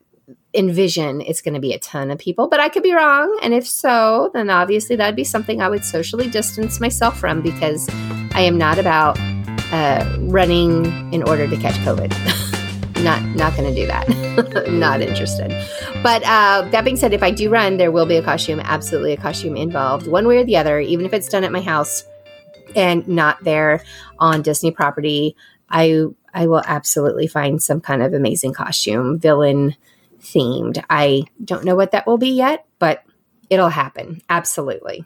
envision 0.53 1.21
it's 1.21 1.41
going 1.41 1.53
to 1.53 1.60
be 1.60 1.73
a 1.73 1.79
ton 1.79 2.12
of 2.12 2.19
people, 2.19 2.47
but 2.47 2.60
I 2.60 2.69
could 2.69 2.84
be 2.84 2.93
wrong. 2.93 3.39
And 3.41 3.53
if 3.53 3.67
so, 3.67 4.31
then 4.34 4.49
obviously 4.49 4.95
that'd 4.95 5.15
be 5.15 5.23
something 5.23 5.62
I 5.62 5.69
would 5.69 5.86
socially 5.86 6.29
distance 6.29 6.79
myself 6.79 7.19
from 7.19 7.41
because 7.41 7.89
I 8.34 8.41
am 8.41 8.57
not 8.57 8.77
about 8.77 9.17
uh, 9.71 10.17
running 10.19 11.13
in 11.13 11.23
order 11.23 11.47
to 11.47 11.57
catch 11.57 11.75
COVID. 11.75 12.12
not 13.03 13.23
not 13.36 13.55
going 13.55 13.73
to 13.73 13.79
do 13.79 13.88
that. 13.88 14.67
not 14.69 15.01
interested. 15.01 15.49
But 16.03 16.23
uh, 16.23 16.67
that 16.71 16.84
being 16.84 16.97
said, 16.97 17.13
if 17.13 17.23
I 17.23 17.31
do 17.31 17.49
run, 17.49 17.77
there 17.77 17.91
will 17.91 18.05
be 18.05 18.15
a 18.15 18.23
costume, 18.23 18.60
absolutely 18.60 19.13
a 19.13 19.17
costume 19.17 19.55
involved, 19.55 20.07
one 20.07 20.27
way 20.27 20.38
or 20.38 20.43
the 20.43 20.57
other, 20.57 20.79
even 20.79 21.05
if 21.05 21.13
it's 21.13 21.27
done 21.27 21.43
at 21.43 21.51
my 21.51 21.62
house 21.62 22.03
and 22.75 23.07
not 23.07 23.43
there 23.43 23.84
on 24.19 24.41
Disney 24.41 24.71
property. 24.71 25.36
I 25.69 26.05
I 26.34 26.47
will 26.47 26.63
absolutely 26.65 27.27
find 27.27 27.62
some 27.62 27.81
kind 27.81 28.03
of 28.03 28.13
amazing 28.13 28.53
costume, 28.53 29.19
villain 29.19 29.75
themed. 30.21 30.84
I 30.89 31.23
don't 31.43 31.65
know 31.65 31.75
what 31.75 31.91
that 31.91 32.07
will 32.07 32.17
be 32.17 32.29
yet, 32.29 32.65
but 32.79 33.03
it'll 33.49 33.69
happen. 33.69 34.21
Absolutely. 34.29 35.05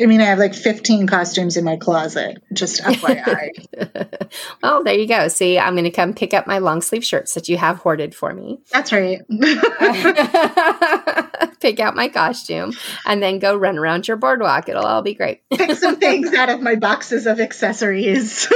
I 0.00 0.06
mean, 0.06 0.22
I 0.22 0.26
have 0.26 0.38
like 0.38 0.54
15 0.54 1.06
costumes 1.06 1.58
in 1.58 1.64
my 1.64 1.76
closet, 1.76 2.42
just 2.52 2.82
FYI. 2.82 4.30
well, 4.62 4.82
there 4.82 4.94
you 4.94 5.06
go. 5.06 5.28
See, 5.28 5.58
I'm 5.58 5.74
going 5.74 5.84
to 5.84 5.90
come 5.90 6.14
pick 6.14 6.32
up 6.32 6.46
my 6.46 6.58
long 6.58 6.80
sleeve 6.80 7.04
shirts 7.04 7.34
that 7.34 7.48
you 7.48 7.58
have 7.58 7.78
hoarded 7.78 8.14
for 8.14 8.32
me. 8.32 8.60
That's 8.72 8.92
right. 8.92 9.20
pick 11.60 11.80
out 11.80 11.94
my 11.94 12.08
costume 12.08 12.72
and 13.04 13.22
then 13.22 13.38
go 13.38 13.54
run 13.54 13.76
around 13.76 14.08
your 14.08 14.16
boardwalk. 14.16 14.68
It'll 14.68 14.86
all 14.86 15.02
be 15.02 15.14
great. 15.14 15.42
pick 15.50 15.76
some 15.76 15.96
things 15.96 16.32
out 16.32 16.48
of 16.48 16.62
my 16.62 16.76
boxes 16.76 17.26
of 17.26 17.38
accessories. 17.38 18.50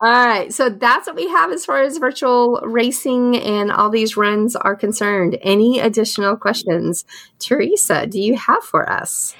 All 0.00 0.26
right, 0.26 0.52
so 0.52 0.68
that's 0.68 1.06
what 1.06 1.16
we 1.16 1.28
have 1.28 1.52
as 1.52 1.64
far 1.64 1.82
as 1.82 1.98
virtual 1.98 2.60
racing 2.64 3.36
and 3.36 3.70
all 3.70 3.90
these 3.90 4.16
runs 4.16 4.56
are 4.56 4.74
concerned. 4.74 5.38
Any 5.42 5.78
additional 5.80 6.36
questions? 6.36 7.04
Teresa, 7.38 8.06
do 8.06 8.20
you 8.20 8.36
have 8.36 8.64
for 8.64 8.90
us? 8.90 9.34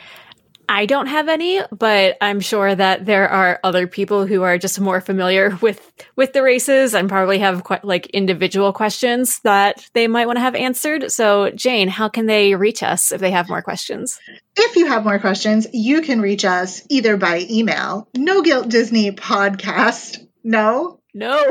I 0.75 0.87
don't 0.87 1.07
have 1.07 1.29
any, 1.29 1.61
but 1.71 2.17
I'm 2.23 2.41
sure 2.41 2.75
that 2.75 3.05
there 3.05 3.29
are 3.29 3.61
other 3.63 3.87
people 3.87 4.25
who 4.25 4.43
are 4.43 4.57
just 4.57 4.81
more 4.81 5.03
familiar 5.03 5.55
with 5.61 5.93
with 6.17 6.33
the 6.33 6.43
races 6.43 6.95
and 6.95 7.11
probably 7.11 7.41
have 7.41 7.63
quite 7.63 7.85
like 7.85 8.07
individual 8.07 8.73
questions 8.73 9.41
that 9.41 9.87
they 9.93 10.09
might 10.09 10.25
want 10.25 10.39
to 10.39 10.41
have 10.41 10.55
answered. 10.55 11.13
So, 11.13 11.51
Jane, 11.51 11.89
how 11.89 12.09
can 12.09 12.25
they 12.25 12.55
reach 12.55 12.83
us 12.83 13.13
if 13.13 13.21
they 13.21 13.33
have 13.33 13.51
more 13.51 13.61
questions? 13.61 14.19
If 14.57 14.77
you 14.77 14.87
have 14.87 15.05
more 15.05 15.19
questions, 15.19 15.67
you 15.75 16.01
can 16.01 16.23
reach 16.23 16.47
us 16.47 16.81
either 16.89 17.19
by 17.19 17.47
email, 17.51 18.09
no 18.17 18.41
guilt 18.41 18.71
Disney 18.71 19.13
podcast. 19.13 20.27
No, 20.43 21.01
no. 21.13 21.37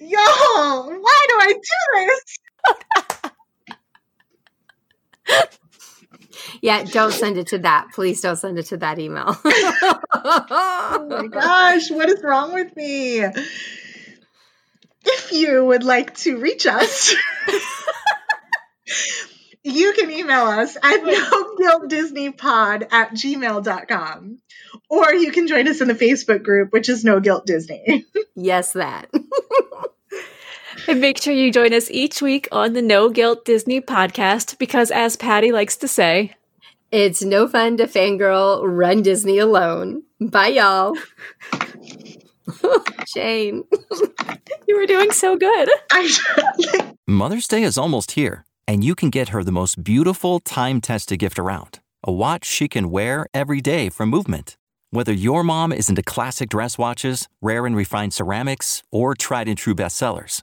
Yo, 0.00 0.16
why 0.16 1.26
do 1.28 1.34
I 1.38 1.52
do 1.52 1.60
this? 2.06 2.38
yeah, 6.62 6.84
don't 6.84 7.12
send 7.12 7.38
it 7.38 7.48
to 7.48 7.58
that. 7.58 7.88
Please 7.94 8.20
don't 8.20 8.36
send 8.36 8.58
it 8.58 8.66
to 8.66 8.76
that 8.78 8.98
email. 8.98 9.36
oh 9.44 11.06
my 11.08 11.26
gosh, 11.26 11.90
what 11.90 12.08
is 12.08 12.22
wrong 12.22 12.52
with 12.52 12.74
me? 12.76 13.24
If 15.02 15.32
you 15.32 15.64
would 15.64 15.82
like 15.82 16.14
to 16.18 16.38
reach 16.38 16.66
us, 16.66 17.14
you 19.62 19.92
can 19.92 20.10
email 20.10 20.46
us 20.46 20.76
at 20.76 21.04
no 21.04 21.56
guilt 21.56 21.88
disney 21.88 22.30
pod 22.30 22.86
at 22.90 23.12
gmail.com 23.12 24.38
or 24.88 25.14
you 25.14 25.32
can 25.32 25.46
join 25.46 25.68
us 25.68 25.80
in 25.80 25.88
the 25.88 25.94
facebook 25.94 26.42
group 26.42 26.72
which 26.72 26.88
is 26.88 27.04
no 27.04 27.20
guilt 27.20 27.46
disney 27.46 28.06
yes 28.34 28.72
that 28.72 29.10
and 30.88 31.00
make 31.00 31.20
sure 31.20 31.32
you 31.32 31.52
join 31.52 31.72
us 31.72 31.90
each 31.90 32.22
week 32.22 32.48
on 32.52 32.72
the 32.72 32.82
No 32.82 33.08
Guilt 33.08 33.44
Disney 33.44 33.80
podcast 33.80 34.58
because, 34.58 34.90
as 34.90 35.16
Patty 35.16 35.52
likes 35.52 35.76
to 35.78 35.88
say, 35.88 36.34
it's 36.90 37.22
no 37.22 37.46
fun 37.46 37.76
to 37.76 37.86
fangirl 37.86 38.62
run 38.64 39.02
Disney 39.02 39.38
alone. 39.38 40.02
Bye, 40.20 40.48
y'all. 40.48 40.96
Jane, 43.06 43.64
you 44.68 44.76
were 44.76 44.86
doing 44.86 45.12
so 45.12 45.36
good. 45.36 45.68
Mother's 47.06 47.46
Day 47.46 47.62
is 47.62 47.78
almost 47.78 48.12
here, 48.12 48.44
and 48.66 48.82
you 48.82 48.94
can 48.94 49.10
get 49.10 49.28
her 49.28 49.44
the 49.44 49.52
most 49.52 49.82
beautiful 49.84 50.40
time 50.40 50.80
tested 50.80 51.18
gift 51.18 51.38
around 51.38 51.80
a 52.02 52.10
watch 52.10 52.46
she 52.46 52.66
can 52.66 52.90
wear 52.90 53.26
every 53.34 53.60
day 53.60 53.90
from 53.90 54.08
Movement. 54.08 54.56
Whether 54.90 55.12
your 55.12 55.44
mom 55.44 55.70
is 55.72 55.88
into 55.88 56.02
classic 56.02 56.48
dress 56.48 56.78
watches, 56.78 57.28
rare 57.40 57.66
and 57.66 57.76
refined 57.76 58.12
ceramics, 58.14 58.82
or 58.90 59.14
tried 59.14 59.48
and 59.48 59.58
true 59.58 59.74
bestsellers, 59.74 60.42